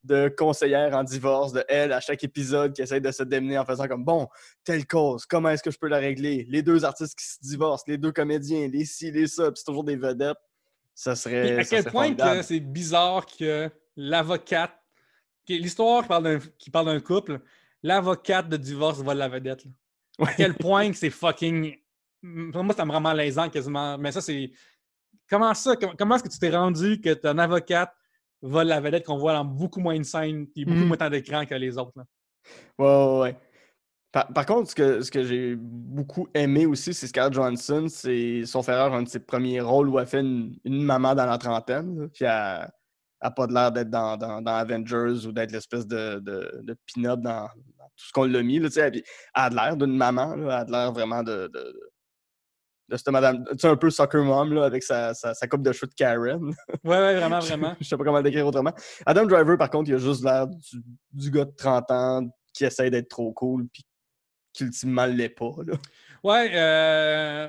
[0.02, 3.66] de conseillère en divorce de elle à chaque épisode qui essaie de se démener en
[3.66, 4.28] faisant comme bon,
[4.64, 6.46] telle cause, comment est-ce que je peux la régler?
[6.48, 9.64] Les deux artistes qui se divorcent, les deux comédiens, les ci, les ça, puis c'est
[9.66, 10.38] toujours des vedettes.
[10.94, 11.58] Ça serait.
[11.58, 14.72] À quel point que c'est bizarre que l'avocate,
[15.48, 16.02] l'histoire
[16.58, 17.40] qui parle d'un- couple,
[17.82, 19.64] l'avocate de divorce vole la vedette.
[19.64, 20.26] là.
[20.26, 21.76] À quel point que c'est fucking.
[22.22, 23.98] Moi, ça me rend malaisant quasiment.
[23.98, 24.50] Mais ça, c'est.
[25.28, 25.74] Comment ça?
[25.98, 27.92] Comment, est-ce que tu t'es rendu que ton avocate
[28.42, 30.86] vole la vedette qu'on voit dans beaucoup moins de scènes et beaucoup Mhm.
[30.88, 31.92] moins de temps d'écran que les autres?
[31.96, 32.04] là?
[32.78, 33.36] Ouais, ouais, ouais.
[34.12, 37.86] Par, par contre, ce que, ce que j'ai beaucoup aimé aussi, c'est Scarlett Johansson.
[37.88, 41.24] C'est son frère, un de ses premiers rôles où elle fait une, une maman dans
[41.26, 41.98] la trentaine.
[41.98, 42.70] là, Puis elle
[43.22, 46.76] n'a pas de l'air d'être dans, dans- dans Avengers ou d'être l'espèce de, de, de
[46.94, 47.42] pin-up dans,
[47.78, 48.58] dans tout ce qu'on l'a mis.
[48.58, 48.68] Là.
[48.68, 49.02] Puis elle
[49.34, 50.36] a de l'air d'une maman.
[50.36, 51.90] là, Elle a de l'air vraiment de, de, de-
[52.88, 53.44] de cette madame.
[53.52, 55.94] Tu sais, un peu soccer mom là, avec sa, sa, sa coupe de cheveux de
[55.94, 56.44] Karen.
[56.84, 57.74] Ouais, ouais, vraiment, vraiment.
[57.80, 58.74] Je sais pas comment le décrire autrement.
[59.06, 60.82] Adam Driver, par contre, il a juste l'air du,
[61.12, 62.20] du gars de 30 ans
[62.52, 63.82] qui essaie d'être trop cool puis
[64.52, 65.52] qui ultimement l'est pas.
[65.66, 65.74] Là.
[66.22, 67.48] Ouais, euh,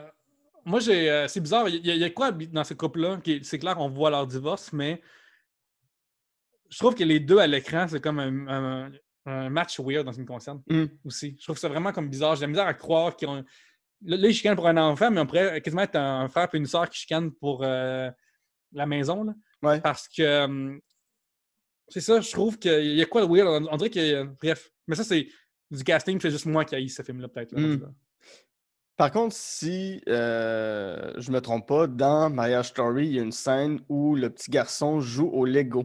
[0.66, 1.10] moi, j'ai.
[1.10, 1.68] euh, c'est bizarre.
[1.70, 3.20] Il y, a- il y a quoi dans ce couple-là?
[3.24, 5.02] qui- C'est clair qu'on voit leur divorce, mais
[6.70, 8.92] je trouve que les deux à l'écran, c'est comme un, un-
[9.26, 10.86] un match weird dans ce qui me concerne Mm.
[11.06, 11.36] aussi.
[11.40, 12.36] Je trouve ça vraiment comme bizarre.
[12.36, 13.44] J'ai la misère à croire qu'ils ont.
[14.06, 16.66] Là, ils chicanent pour un enfant, mais on pourrait quasiment être un frère et une
[16.66, 18.10] soeur qui chicanent pour euh,
[18.74, 19.24] la maison.
[19.24, 19.34] Là.
[19.62, 19.80] Ouais.
[19.82, 20.44] Parce que.
[20.46, 20.80] hum,
[21.90, 23.48] c'est ça, je trouve qu'il y a quoi de weird?
[23.48, 24.24] On, on dirait a.
[24.26, 24.72] Bref.
[24.88, 25.28] Mais ça, c'est
[25.78, 27.54] du casting, c'est juste moi qui haïs ce film-là, peut-être.
[27.58, 27.82] Mm.
[27.82, 27.88] là.
[28.96, 33.32] Par contre, si euh, je me trompe pas, dans Marriage Story, il y a une
[33.32, 35.84] scène où le petit garçon joue au Lego.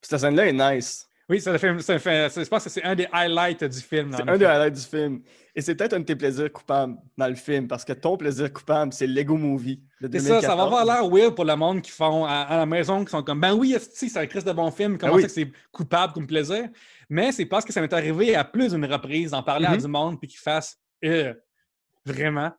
[0.00, 1.06] Puis cette scène-là est nice.
[1.28, 4.12] Oui, ça fait, ça fait- ça- je pense que c'est un des highlights du film.
[4.14, 5.22] C'est un des highlights du film.
[5.54, 8.52] Et c'est peut-être un de tes plaisirs coupables dans le film, parce que ton plaisir
[8.52, 10.82] coupable, c'est Lego Movie C'est ça, ça va 2014.
[10.82, 13.40] avoir l'air weird pour le monde qui font à, à la maison, qui sont comme
[13.40, 15.22] Ben oui, c'est un Christ de bon film, comment Ah oui.
[15.22, 16.68] ça que c'est coupable comme plaisir?
[17.10, 19.80] Mais c'est parce que ça m'est arrivé à plus d'une reprise d'en parler à Mhm.
[19.80, 21.34] du monde puis qu'ils fassent Euh,
[22.06, 22.52] vraiment.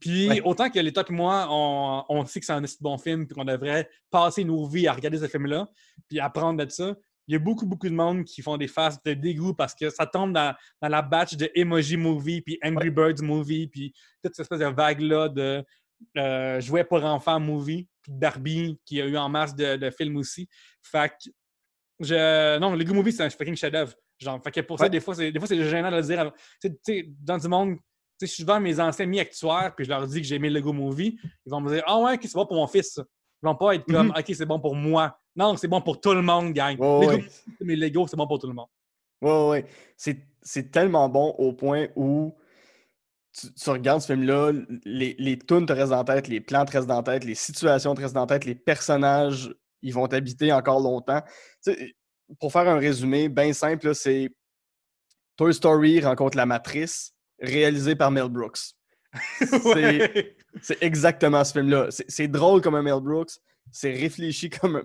[0.00, 0.40] Puis Ouais.
[0.42, 3.34] autant que les top et moi, on, on sait que c'est un bon film puis
[3.34, 5.68] qu'on devrait passer nos vies à regarder ce film-là
[6.08, 6.94] puis apprendre de ça.
[7.28, 9.90] Il y a beaucoup, beaucoup de monde qui font des faces de dégoût parce que
[9.90, 14.34] ça tombe dans, dans la batch de Emoji Movie, puis Angry Birds Movie, puis toute
[14.34, 15.64] cette espèce de vague-là de
[16.16, 20.16] euh, jouets pour enfants movie, puis Barbie, qui a eu en masse de, de films
[20.16, 20.48] aussi.
[20.82, 21.30] Fait que,
[22.00, 22.58] je...
[22.58, 23.94] non, Lego Movie, c'est un fucking chef-d'œuvre.
[24.18, 26.32] Genre, fait que pour ça, des fois, c'est, des fois, c'est gênant de le dire.
[26.60, 27.76] Tu sais, dans du monde,
[28.18, 30.72] tu sais, devant mes anciens amis actuaires, puis je leur dis que j'ai aimé Lego
[30.72, 32.98] Movie, ils vont me dire Ah ouais, ok, c'est bon pour mon fils.
[33.42, 34.14] Ils vont pas être comme Mhm.
[34.18, 35.18] Ok, c'est bon pour moi.
[35.34, 36.72] Non, c'est bon pour tout le monde, gang.
[36.72, 37.24] Lego ouais.
[37.60, 38.68] Mais Lego, c'est bon pour tout le monde.
[39.22, 39.66] Ouais, ouais, ouais.
[39.96, 42.34] C'est, tellement bon au point où
[43.32, 44.52] tu, tu regardes ce film-là,
[44.84, 47.34] les, les tunes te restent en tête, les plans te restent dans la tête, les
[47.34, 51.22] situations te restent dans la tête, les personnages, ils vont t'habiter encore longtemps.
[52.38, 54.30] Pour faire un résumé bien simple, c'est
[55.36, 58.74] Toy Story rencontre la matrice, réalisé par Mel Brooks.
[60.62, 61.88] C'est exactement ce film-là.
[61.90, 63.32] C'est drôle comme un Mel Brooks,
[63.70, 64.82] c'est réfléchi comme un...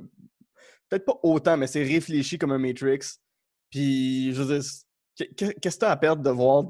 [0.89, 3.17] Peut-être pas autant, mais c'est réfléchi comme un Matrix.
[3.71, 4.71] Puis, je veux dire,
[5.35, 6.65] qu'est-ce que t'as à perdre de voir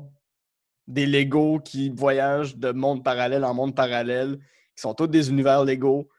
[0.88, 4.38] des Lego qui voyagent de monde parallèle en monde parallèle,
[4.76, 6.09] qui sont tous des univers Lego,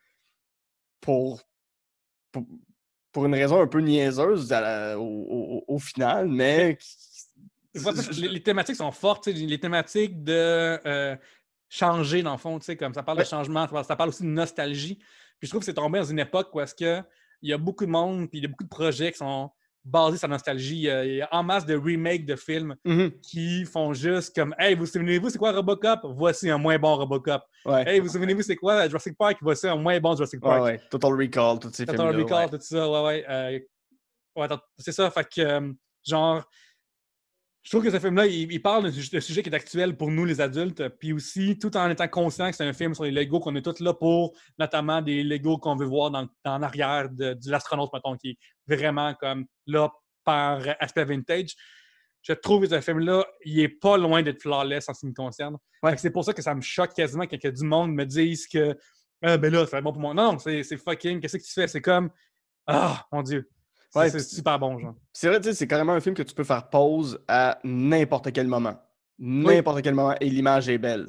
[1.01, 1.43] pour,
[2.45, 2.59] pour,
[3.13, 6.79] pour une raison un peu niaiseuse la- au, au- au final, mais...
[7.75, 11.17] les, les thématiques sont fortes, les thématiques de euh,
[11.69, 13.25] changer, dans le fond, comme ça parle Ouais.
[13.25, 14.97] de changement, ça parle- ça parle aussi de nostalgie.
[15.39, 17.03] Puis je trouve que c'est tombé dans une époque où est-ce que
[17.43, 19.51] il y a beaucoup de monde, puis il y a beaucoup de projets qui sont
[19.87, 20.83] basés sur la nostalgie.
[20.89, 24.75] Il y a, en masse de remakes de films Mhm, qui font juste comme Hey,
[24.75, 26.01] vous souvenez-vous, c'est quoi Robocop?
[26.05, 27.43] Voici un moins bon Robocop.
[27.65, 27.85] ouais.
[27.89, 29.39] Hey, vous souvenez-vous, c'est quoi Jurassic Park?
[29.41, 30.63] Voici un moins bon Jurassic Park.
[30.65, 30.81] ouais.
[30.91, 32.25] Total Recall, tous ces Total films-là.
[32.25, 32.59] Recall, ouais.
[32.59, 33.25] tout ça, ouais, ouais.
[33.29, 33.59] euh,
[34.37, 35.73] ouais, c'est ça, fait que, euh,
[36.05, 36.43] genre,
[37.67, 40.25] je trouve que ce film-là, il, il parle d'un sujet, qui est actuel pour nous,
[40.25, 43.41] les adultes, puis aussi, tout en étant conscient que c'est un film sur les Legos,
[43.41, 47.35] qu'on est tous là pour, notamment, des Legos qu'on veut voir dans, dans l'arrière de,
[47.35, 48.39] de l'astronaute, mettons, qui est
[48.77, 49.91] vraiment comme là
[50.23, 51.57] par aspect vintage.
[52.23, 55.13] Je trouve que ce film-là, il est pas loin d'être flawless en ce qui me
[55.13, 55.57] concerne.
[55.83, 55.95] Ouais.
[55.97, 58.47] Que C'est pour ça que ça me choque quasiment quand que du monde me dise
[58.47, 58.77] que
[59.23, 60.15] ah, ben là, c'est bon pour moi.
[60.15, 61.67] Non, c'est c'est fucking, qu'est-ce que tu fais?
[61.67, 62.11] C'est comme
[62.65, 63.51] Ah, mon Dieu.
[63.97, 64.95] C'est Ouais, c'est super bon, genre.
[65.13, 68.33] C'est vrai, tu sais, c'est carrément un film que tu peux faire pause à n'importe
[68.33, 68.77] quel moment.
[69.19, 71.09] N'importe quel moment, et l'image est belle.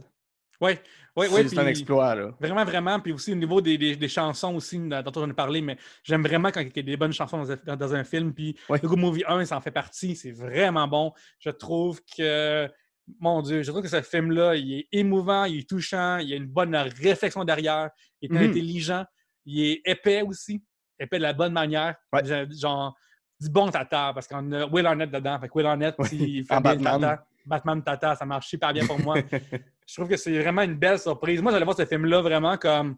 [0.61, 0.71] Oui,
[1.15, 1.49] oui, oui.
[1.49, 2.31] c'est un exploit, là.
[2.39, 2.99] Vraiment, vraiment.
[2.99, 6.23] Puis aussi au niveau des, des- des chansons aussi, dont on a parlé, mais j'aime
[6.23, 8.33] vraiment quand il y a des bonnes chansons dans un, dans- dans un film.
[8.33, 8.79] Puis Ouais.
[8.79, 10.15] The Good Movie 1, ça en fait partie.
[10.15, 11.11] C'est vraiment bon.
[11.39, 12.67] Je trouve que,
[13.19, 16.33] mon Dieu, je trouve que ce film-là, il est émouvant, il est touchant, il y
[16.33, 17.89] a une bonne réflexion derrière,
[18.21, 18.49] il est Mhm.
[18.49, 19.05] intelligent,
[19.45, 20.63] il est épais aussi,
[20.99, 21.95] épais de la bonne manière.
[22.13, 22.21] Ouais.
[22.51, 22.95] Genre-
[23.39, 25.39] du bon tata, parce qu'on a Will Arnett dedans.
[25.39, 27.01] Fait que Will Arnett, Ouais, il fait en bien le Batman.
[27.01, 27.25] tata.
[27.45, 29.15] Batman tata, ça marche super bien pour moi.
[29.87, 31.39] Je trouve que c'est vraiment une belle surprise.
[31.41, 32.97] Moi, j'allais voir ce film-là vraiment comme.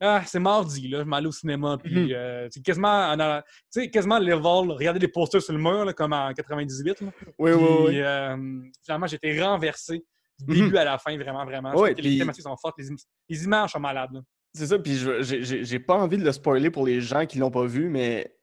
[0.00, 0.98] Ah, c'est mardi, là.
[1.00, 1.76] Je m'allais au cinéma.
[1.82, 2.10] Puis, Mhm.
[2.12, 6.12] euh, c'est quasiment, tu sais, quasiment level, regarder des posters sur le mur, là, comme
[6.12, 7.00] en 98.
[7.00, 7.08] là.
[7.38, 8.00] Oui, Puis, oui, oui.
[8.00, 8.36] euh,
[8.84, 10.04] finalement, été renversé
[10.38, 10.64] du Mhm.
[10.66, 11.70] début à la fin, vraiment, vraiment.
[11.72, 12.96] Trouve que les puis- thématiques sont fortes, les, im-
[13.28, 14.12] les images sont malades.
[14.12, 14.20] là.
[14.54, 17.66] C'est ça, puis j'ai- pas envie de le spoiler pour les gens qui l'ont pas
[17.66, 18.36] vu, mais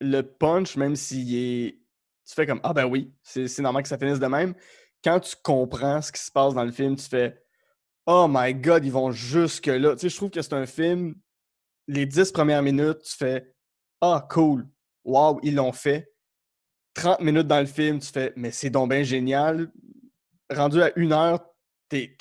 [0.00, 1.80] le punch, même s'il est.
[2.26, 4.54] Tu fais comme Ah ben oui, c'est normal que ça finisse de même.
[5.02, 7.42] Quand tu comprends ce qui se passe dans le film, tu fais
[8.06, 9.94] Oh my god, ils vont jusque-là.
[9.94, 11.14] Tu sais, je trouve que c'est un film.
[11.88, 13.54] Les dix premières minutes, tu fais
[14.00, 14.68] Ah cool,
[15.04, 16.12] wow, ils l'ont fait.
[16.94, 19.70] 30 minutes dans le film, tu fais Mais c'est donc bien génial.
[20.50, 21.40] Rendu à une heure,
[21.88, 22.16] t'es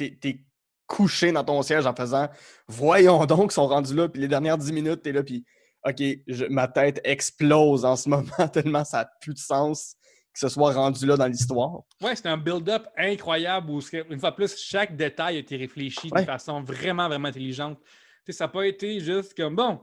[0.88, 2.28] couché dans ton siège en faisant
[2.68, 5.44] Voyons donc, ils sont rendus là, puis les dernières 10 minutes, t'es là, puis
[5.88, 9.96] OK, je- ma tête explose en ce moment tellement ça n'a plus de sens
[10.34, 11.80] que ce soit rendu là dans l'histoire.
[12.04, 13.80] Ouais, c'est un build-up incroyable où,
[14.10, 16.22] une fois de plus, chaque détail a été réfléchi Ouais.
[16.22, 17.80] de façon vraiment, vraiment intelligente.
[18.26, 19.80] Tu sais, ça n'a pas été juste comme bon,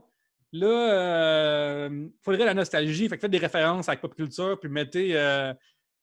[0.67, 3.09] là, il faudrait la nostalgie.
[3.09, 5.15] Fait que faites des références avec pop culture, puis mettez.
[5.17, 5.53] euh,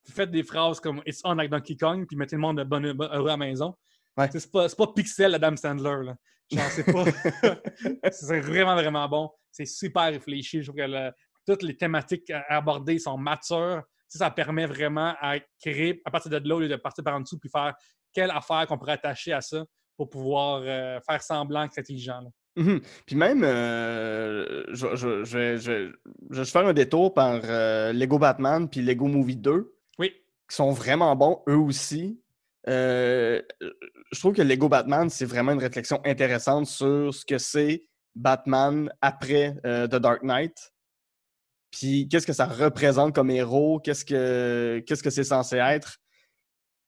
[0.08, 2.92] faites des phrases comme It's on avec Donkey Kong, puis mettez le monde de bonne,
[2.94, 3.74] bon- heureux à la maison.
[4.20, 4.28] Ouais.
[4.32, 6.04] C'est pas, pas Pixel Adam Sandler.
[6.04, 6.14] Là.
[6.50, 7.04] Genre, c'est pas.
[8.12, 9.30] c'est vraiment, vraiment bon.
[9.50, 10.62] C'est super réfléchi.
[10.62, 11.12] Je trouve que le-
[11.46, 13.82] toutes les thématiques abordées sont matures.
[14.10, 17.02] Tu sais, ça permet vraiment à créer, à partir de là, au lieu de partir
[17.04, 17.74] par en dessous, puis faire
[18.12, 19.64] quelle affaire qu'on pourrait attacher à ça
[19.96, 22.20] pour pouvoir euh, faire semblant que c'est intelligent.
[22.20, 22.28] là.
[22.56, 22.80] Mhm.
[23.06, 25.92] Puis même, euh, je, je- je vais, je
[26.30, 30.12] je vais faire un détour par euh, Lego Batman puis Lego Movie 2, Oui,
[30.48, 32.20] qui sont vraiment bons, eux aussi.
[32.68, 33.40] Euh,
[34.12, 37.84] je trouve que Lego Batman, c'est vraiment une réflexion intéressante sur ce que c'est
[38.14, 40.72] Batman après euh, The Dark Knight.
[41.70, 45.98] Puis qu'est-ce que ça représente comme héros, qu'est-ce que qu'est-ce que c'est censé être.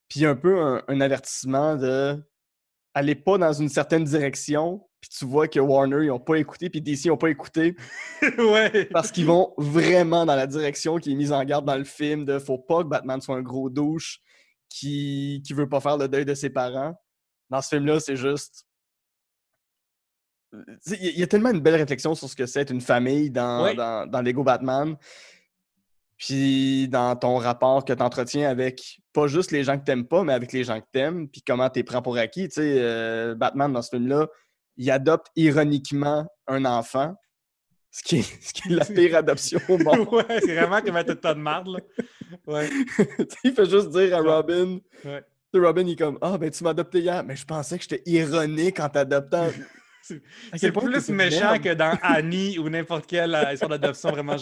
[0.09, 2.21] Puis un peu un, un avertissement de
[2.93, 6.69] aller pas dans une certaine direction, puis tu vois que Warner, ils n'ont pas écouté,
[6.69, 7.75] puis DC, ils n'ont pas écouté,
[8.37, 8.85] ouais.
[8.91, 12.25] parce qu'ils vont vraiment dans la direction qui est mise en garde dans le film
[12.25, 14.19] de faut pas que Batman soit un gros douche
[14.79, 16.99] qui, qui veut pas faire le deuil de ses parents.
[17.49, 18.65] Dans ce film-là, c'est juste.
[20.87, 23.63] Il y a- tellement une belle réflexion sur ce que c'est être une famille dans,
[23.63, 23.75] Ouais.
[23.75, 24.95] dans, dans Lego Batman.
[26.17, 30.23] Puis dans ton rapport que tu entretiens avec pas juste les gens que t'aimes pas,
[30.23, 32.47] mais avec les gens que t'aimes, puis comment tu prends pour acquis.
[32.47, 34.27] Tu sais, euh, Batman, dans ce film-là,
[34.77, 37.15] il adopte ironiquement un enfant,
[37.91, 40.07] ce qui est, ce qui est la pire adoption au monde.
[40.11, 41.67] ouais, c'est vraiment comme un tas de marde.
[41.67, 41.79] Là.
[42.47, 42.69] Ouais.
[43.43, 44.21] Il fait juste dire à.
[44.21, 45.23] Robin, Ouais.
[45.55, 48.01] Robin, il est comme Ah, ben tu m'as adopté hier, mais je pensais que j'étais
[48.09, 49.49] ironique en t'adoptant.
[50.01, 54.35] C'est- plus méchant que dans Annie ou n'importe quelle euh, histoire d'adoption, vraiment.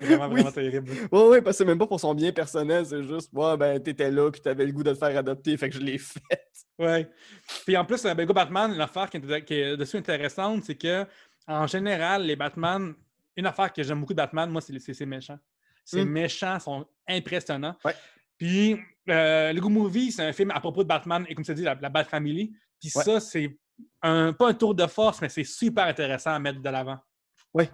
[0.00, 0.34] Vraiment, Oui.
[0.34, 0.90] vraiment terrible.
[1.10, 3.80] Ouais, ouais, parce que c'est même pas pour son bien personnel, c'est juste, ouais, ben,
[3.82, 6.20] t'étais là, puis t'avais le goût de te faire adopter, fait que je l'ai fait.
[6.78, 7.08] Ouais.
[7.64, 10.64] Puis en plus, euh, ben, Go Batman, une affaire qui est, qui est dessus intéressante,
[10.64, 11.04] c'est que
[11.48, 12.94] en général, les Batman,
[13.36, 15.38] une affaire que j'aime beaucoup de Batman, moi, c'est c'est ses méchants.
[15.84, 16.08] Ces Mm.
[16.10, 17.76] méchants sont impressionnants.
[17.84, 17.94] Ouais.
[18.38, 18.78] Puis
[19.08, 21.74] euh, Lego Movie, c'est un film à propos de Batman et comme tu dit, la,
[21.80, 22.52] la Bat Family.
[22.80, 23.04] Puis Ouais.
[23.04, 23.56] ça, c'est
[24.02, 26.98] un, pas un tour de force, mais c'est super intéressant à mettre de l'avant.
[27.54, 27.70] Ouais.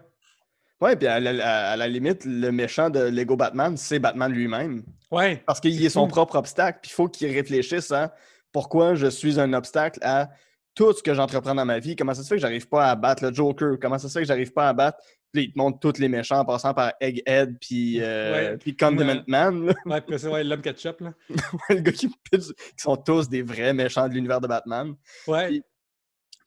[0.80, 4.30] Ouais, puis à la, à- à la limite, le méchant de Lego Batman, c'est Batman
[4.32, 4.84] lui-même.
[5.10, 5.42] Ouais.
[5.46, 8.14] Parce qu'il est son propre obstacle, puis il faut qu'il réfléchisse à
[8.52, 10.28] pourquoi je suis un obstacle à
[10.74, 11.96] tout ce que j'entreprends dans ma vie?
[11.96, 13.76] Comment ça se fait que j'arrive pas à battre le Joker?
[13.82, 14.98] Comment ça se fait que j'arrive pas à battre?
[15.32, 18.74] Puis il te montre tous les méchants en passant par Egghead puis, euh, Ouais, puis
[18.76, 19.66] Condiment Man.
[19.66, 19.74] là.
[19.84, 21.12] Ouais, puis c'est ouais, l'homme ketchup, là.
[21.68, 24.94] le gars qui pitch, qui sont tous des vrais méchants de l'univers de Batman.
[25.26, 25.48] Ouais.
[25.48, 25.62] Puis-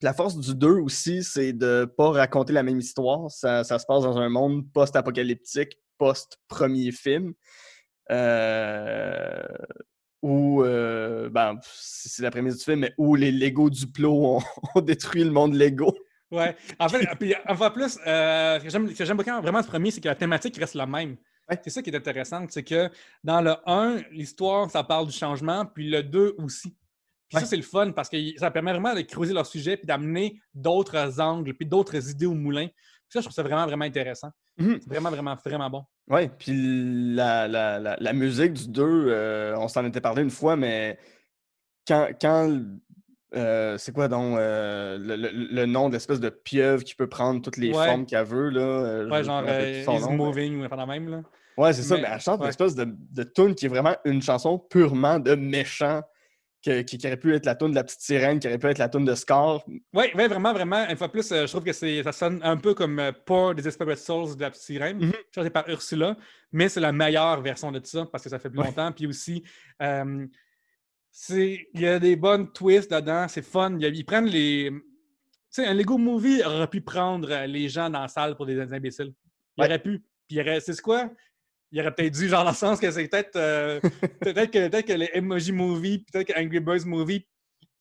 [0.03, 3.29] la force du 2 aussi, c'est de pas raconter la même histoire.
[3.29, 7.33] Ça, ça se passe dans un monde post-apocalyptique, post-premier film.
[8.09, 9.43] Euh,
[10.23, 14.39] où, euh, ben, c'est c'est la prémisse du film, mais où les Lego Duplo ont,
[14.75, 15.95] ont détruit le monde Lego.
[16.31, 16.55] Ouais.
[16.79, 20.07] En fait, puis, enfin plus, euh, ce que j'aime beaucoup vraiment ce premier, c'est que
[20.07, 21.17] la thématique reste la même.
[21.49, 21.59] Ouais.
[21.63, 22.89] C'est ça qui est intéressant, c'est que
[23.23, 26.69] dans le 1, l'histoire, ça parle du changement, puis le 2 aussi.
[27.27, 27.41] Puis Ouais.
[27.41, 30.41] ça, c'est le fun parce que ça permet vraiment de creuser leur sujet puis d'amener
[30.53, 32.67] d'autres angles, puis d'autres idées au moulin.
[32.67, 34.29] Puis ça, je trouve ça vraiment, vraiment intéressant.
[34.57, 34.79] Mhm.
[34.81, 35.83] C'est vraiment, vraiment, vraiment bon.
[36.09, 40.29] Ouais, puis la, la, la, la musique du 2, euh, on s'en était parlé une
[40.29, 40.97] fois, mais
[41.87, 42.07] quand.
[42.21, 42.61] quand
[43.35, 47.07] euh, c'est quoi donc euh, le, le- le nom de l'espèce de pieuvre qui peut
[47.07, 47.85] prendre toutes les Ouais.
[47.87, 48.49] formes qu'elle veut?
[48.49, 51.09] Là, euh, Ouais, genre plus euh, Is nom, mais- Moving ou pas même.
[51.09, 51.21] Là.
[51.57, 54.21] Ouais, c'est ça, Mais- elle chante une espèce de, de tune qui est vraiment une
[54.21, 56.01] chanson purement de méchant,
[56.63, 58.67] que- qui, qui aurait pu être la tune de la petite sirène, qui aurait pu
[58.67, 59.63] être la tune de Scar.
[59.67, 59.79] Oui,
[60.15, 60.87] ouais, vraiment, vraiment.
[60.89, 63.61] Une fois plus, euh, je trouve que c'est, ça sonne un peu comme Pour des
[63.63, 65.11] Desperate Souls de la petite sirène, Mhm.
[65.33, 66.15] chantée par Ursula,
[66.51, 68.91] mais c'est la meilleure version de ça parce que ça fait plus longtemps.
[68.91, 69.43] Puis aussi,
[71.29, 73.79] il y a des bonnes twists dedans, c'est fun.
[73.81, 74.69] A- ils prennent les.
[74.71, 74.81] Tu
[75.49, 79.13] sais, un Lego Movie aurait pu prendre les gens dans la salle pour des imbéciles.
[79.57, 79.67] Il Ouais.
[79.67, 79.99] aurait pu.
[80.27, 80.61] Puis il aurait.
[80.61, 81.09] C'est quoi?
[81.71, 83.35] Il aurait peut-être dû, genre, dans le sens que c'est peut-être.
[83.35, 83.79] euh,
[84.21, 87.27] peut-être, que, peut-être que les Emoji Movie, peut-être que Angry Birds Movie,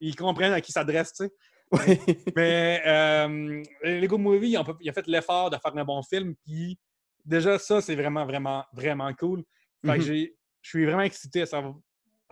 [0.00, 1.30] ils comprennent à qui s'adresse, tu sais.
[2.36, 6.34] Mais euh, Lego Movie, on peut- il a fait l'effort de faire un bon film,
[6.44, 6.76] puis
[7.24, 9.44] déjà ça, c'est vraiment, vraiment, vraiment cool.
[9.86, 10.02] Fait que Mhm.
[10.02, 11.76] j'ai- je suis vraiment excité à savoir.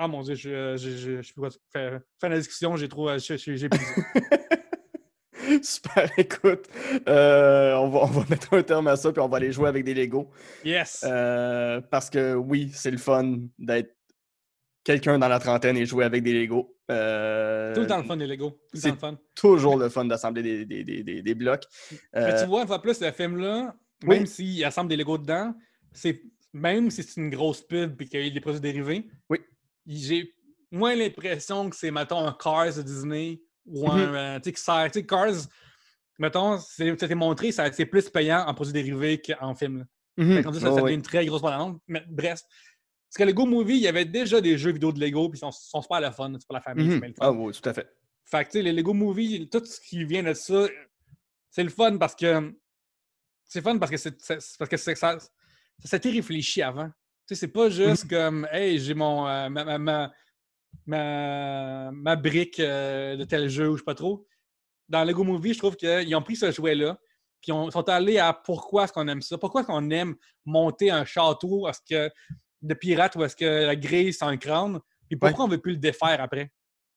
[0.01, 2.01] Ah mon dieu, je, je, je, je sais pas quoi faire.
[2.21, 3.09] Faire la discussion, j'ai trop.
[3.09, 3.69] euh, je- je- J'ai.
[5.63, 6.67] Super, écoute,
[7.09, 9.69] euh, on, va, on va mettre un terme à ça, puis on va aller jouer
[9.69, 10.31] avec des Lego.
[10.65, 11.05] Yes!
[11.09, 13.97] Euh, parce que oui, c'est le fun d'être
[14.85, 16.77] quelqu'un dans la trentaine et jouer avec des Lego.
[16.91, 18.51] Euh, Tout le temps le fun, les Lego.
[18.51, 19.19] Tout le temps c'est le fun.
[19.35, 21.65] Toujours le fun d'assembler des, des- des- des- des blocs.
[22.15, 24.09] Mais Euh, tu vois, une fois plus, le film-là, oui.
[24.19, 25.55] même s'il assemble des Legos dedans,
[25.93, 26.21] c'est
[26.53, 29.39] même si c'est une grosse pub et qu'il y a des produits dérivés, Oui.
[29.89, 30.35] J'ai
[30.71, 33.99] moins l'impression que c'est, mettons, un Cars de Disney ou un.
[34.15, 35.33] euh, tu sais, qui sert- tu sais, Cars,
[36.19, 39.87] mettons, ça t'est montré, ça- c'est plus payant en produits dérivés qu'en film.
[40.17, 40.95] mhm, que rendu, ça, ça ouais.
[40.95, 42.41] une très grosse bande Mais bref.
[43.09, 45.41] Parce que Lego Movie, il y avait déjà des jeux vidéo de Lego, puis ils
[45.41, 46.33] sont, sont super le fun.
[46.39, 47.01] C'est pour la famille, Mhm.
[47.05, 47.89] le Ah oui, tout à fait.
[48.25, 50.67] Fait que, tu sais, les Lego Movie, tout ce qui vient de ça,
[51.51, 52.55] c'est le fun parce que.
[53.45, 54.11] C'est fun parce que c'est
[54.59, 55.29] parce que c'est- ça, ça
[55.89, 56.91] s'était réfléchi avant.
[57.29, 59.29] Tu sais, c'est pas juste comme, hey, j'ai mon.
[59.29, 60.11] euh, ma, ma,
[60.87, 64.27] ma, ma- brique euh, de tel jeu ou je sais pas trop.
[64.89, 66.99] Dans Lego Movie, je trouve qu'ils ont pris ce jouet-là,
[67.43, 70.17] puis ils sont allés à pourquoi est-ce qu'on aime ça, pourquoi est-ce qu'on aime
[70.47, 72.11] monter un château est-ce que,
[72.63, 75.73] de pirate ou est-ce que la grille c'est un crâne, puis pourquoi on veut plus
[75.73, 76.47] le défaire après?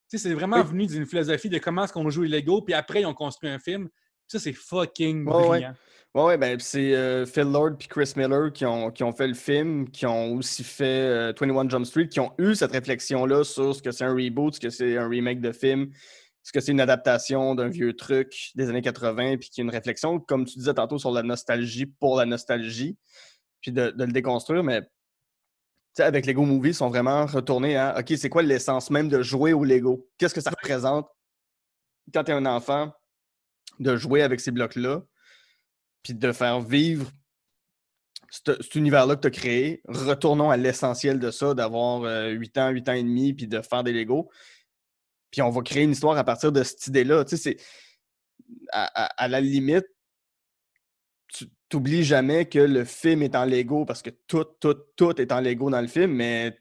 [0.09, 2.73] Tu sais, c'est vraiment venu d'une philosophie de comment est-ce qu'on joue les Lego, puis
[2.73, 3.89] après, ils ont construit un film.
[4.27, 5.49] Ça, c'est fucking Ouais, ouais.
[5.49, 5.69] brillant.
[5.69, 5.75] Ouais,
[6.15, 9.33] ouais, ben c'est euh, Phil Lord et Chris Miller qui ont, qui ont fait le
[9.33, 13.75] film, qui ont aussi fait euh, 21 Jump Street, qui ont eu cette réflexion-là sur
[13.75, 15.91] ce que c'est un reboot, ce que c'est un remake de film,
[16.43, 19.69] ce que c'est une adaptation d'un vieux truc des années 80, puis qui est une
[19.69, 22.97] réflexion, comme tu disais tantôt, sur la nostalgie pour la nostalgie,
[23.61, 24.87] puis de, de le déconstruire, mais tu
[25.97, 29.21] sais, avec Lego Movie, ils sont vraiment retournés à OK, c'est quoi l'essence même de
[29.21, 30.07] jouer au Lego?
[30.17, 31.05] Qu'est-ce que ça représente
[32.13, 32.93] quand tu es un enfant
[33.79, 35.03] de jouer avec ces blocs-là?
[36.03, 37.11] Puis de faire vivre
[38.29, 39.81] cet, univers-là que tu as créé.
[39.87, 43.61] Retournons à l'essentiel de ça, d'avoir euh, 8 ans, 8 ans et demi, puis de
[43.61, 44.29] faire des Legos.
[45.29, 47.25] Puis on va créer une histoire à partir de cette idée-là.
[47.25, 47.57] Tu sais, c'est.
[48.73, 49.85] À, la limite,
[51.29, 55.31] tu t'oublies jamais que le film est en Lego parce que tout, tout, tout est
[55.31, 56.57] en Lego dans le film, mais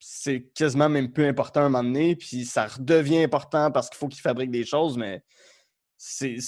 [0.00, 3.98] c'est quasiment même peu important à un moment donné, puis ça redevient important parce qu'il
[3.98, 5.22] faut qu'ils fabriquent des choses, mais
[5.96, 6.38] c'est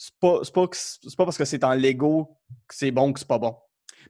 [0.00, 3.38] c'est- pas, pas, pas parce que c'est en Lego que c'est bon que c'est pas
[3.38, 3.54] bon.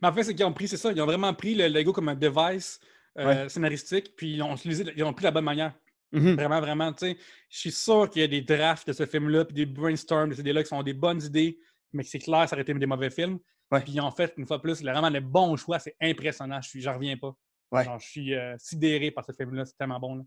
[0.01, 1.93] Mais en fait, c'est qu'ils ont pris, c'est ça, ils ont vraiment pris le Lego
[1.93, 2.79] comme un device
[3.19, 5.75] euh, scénaristique, puis ils ont utilisé, ils ont pris la bonne manière.
[6.13, 6.35] Mhm.
[6.37, 7.19] Vraiment, vraiment, tu sais.
[7.49, 10.35] Je suis sûr qu'il y a des drafts de ce film-là, puis des brainstorms de
[10.35, 11.59] ces idées-là qui sont des bonnes idées,
[11.93, 13.39] mais que c'est clair, ça aurait été des mauvais films.
[13.73, 13.81] Ouais.
[13.81, 16.61] Puis en fait, une fois plus, vraiment les bons choix, c'est impressionnant.
[16.63, 17.35] Je suis, j'en reviens pas.
[17.73, 17.85] Ouais.
[17.85, 20.17] Genre, je suis euh, sidéré par ce film-là, c'est tellement bon.
[20.17, 20.23] Là.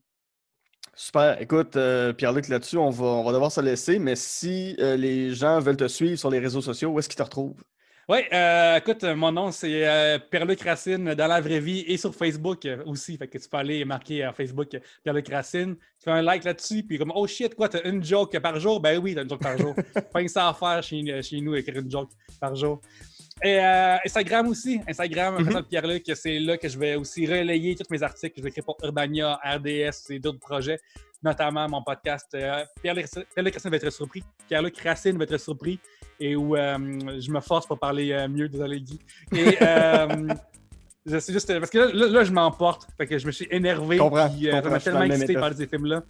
[0.96, 1.42] Super.
[1.42, 5.34] Écoute, euh, Pierre-Luc, là-dessus, on va, on va devoir se laisser, mais si euh, les
[5.34, 7.64] gens veulent te suivre sur les réseaux sociaux, où est-ce qu'ils te retrouvent?
[8.10, 12.68] Oui, euh, écoute, mon nom, c'est Pierre-Luc Racine dans la vraie vie et sur Facebook
[12.86, 13.18] aussi.
[13.18, 15.76] Fait que tu peux aller marquer à Facebook Pierre-Luc Racine.
[15.78, 18.82] Tu fais un like là-dessus, puis comme, oh shit, quoi, t'as une joke par jour?
[18.82, 19.74] Ben oui, t'as une joke par jour.
[20.12, 22.10] Pas ça à faire chez, chez nous, écrire une joke
[22.42, 22.82] par jour.
[23.42, 24.80] Et euh, Instagram aussi.
[24.88, 28.44] Instagram, mm Pierre-Luc, c'est là que je vais aussi relayer tous mes articles que je
[28.44, 30.80] vais écrire pour Urbania, RDS et d'autres projets,
[31.24, 33.08] notamment mon podcast euh, Pierre-Luc
[33.54, 34.24] Racine va être surpris.
[34.48, 35.80] Pierre-Luc Racine va être surpris
[36.20, 36.78] et où euh,
[37.20, 39.00] je me force pour parler mieux, désolé Guy.
[39.34, 39.58] Et
[41.06, 43.48] je sais juste parce que là, là, là, je m'emporte, fait que je me suis
[43.50, 43.98] énervé.
[43.98, 46.04] Comprends, puis, comprends, ça m'a tellement excité par ces films-là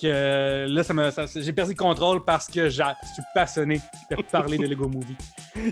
[0.00, 3.80] que là, ça me- ça- j'ai perdu le contrôle parce que je suis passionné
[4.10, 5.16] de parler de Lego Movie.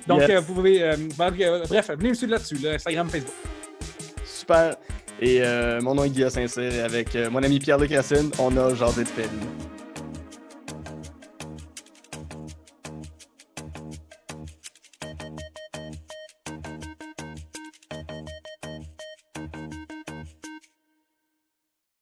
[0.07, 0.31] Donc, Yes.
[0.31, 0.83] euh, vous pouvez.
[0.83, 3.35] euh, bref, euh, bref, venez me suivre là-dessus, là, Instagram, Facebook.
[4.25, 4.77] Super.
[5.21, 8.75] Et euh, mon nom est Guillaume Saint-Cyr et avec mon ami Pierre-Luc Racine, on a
[8.75, 9.29] jasé de film.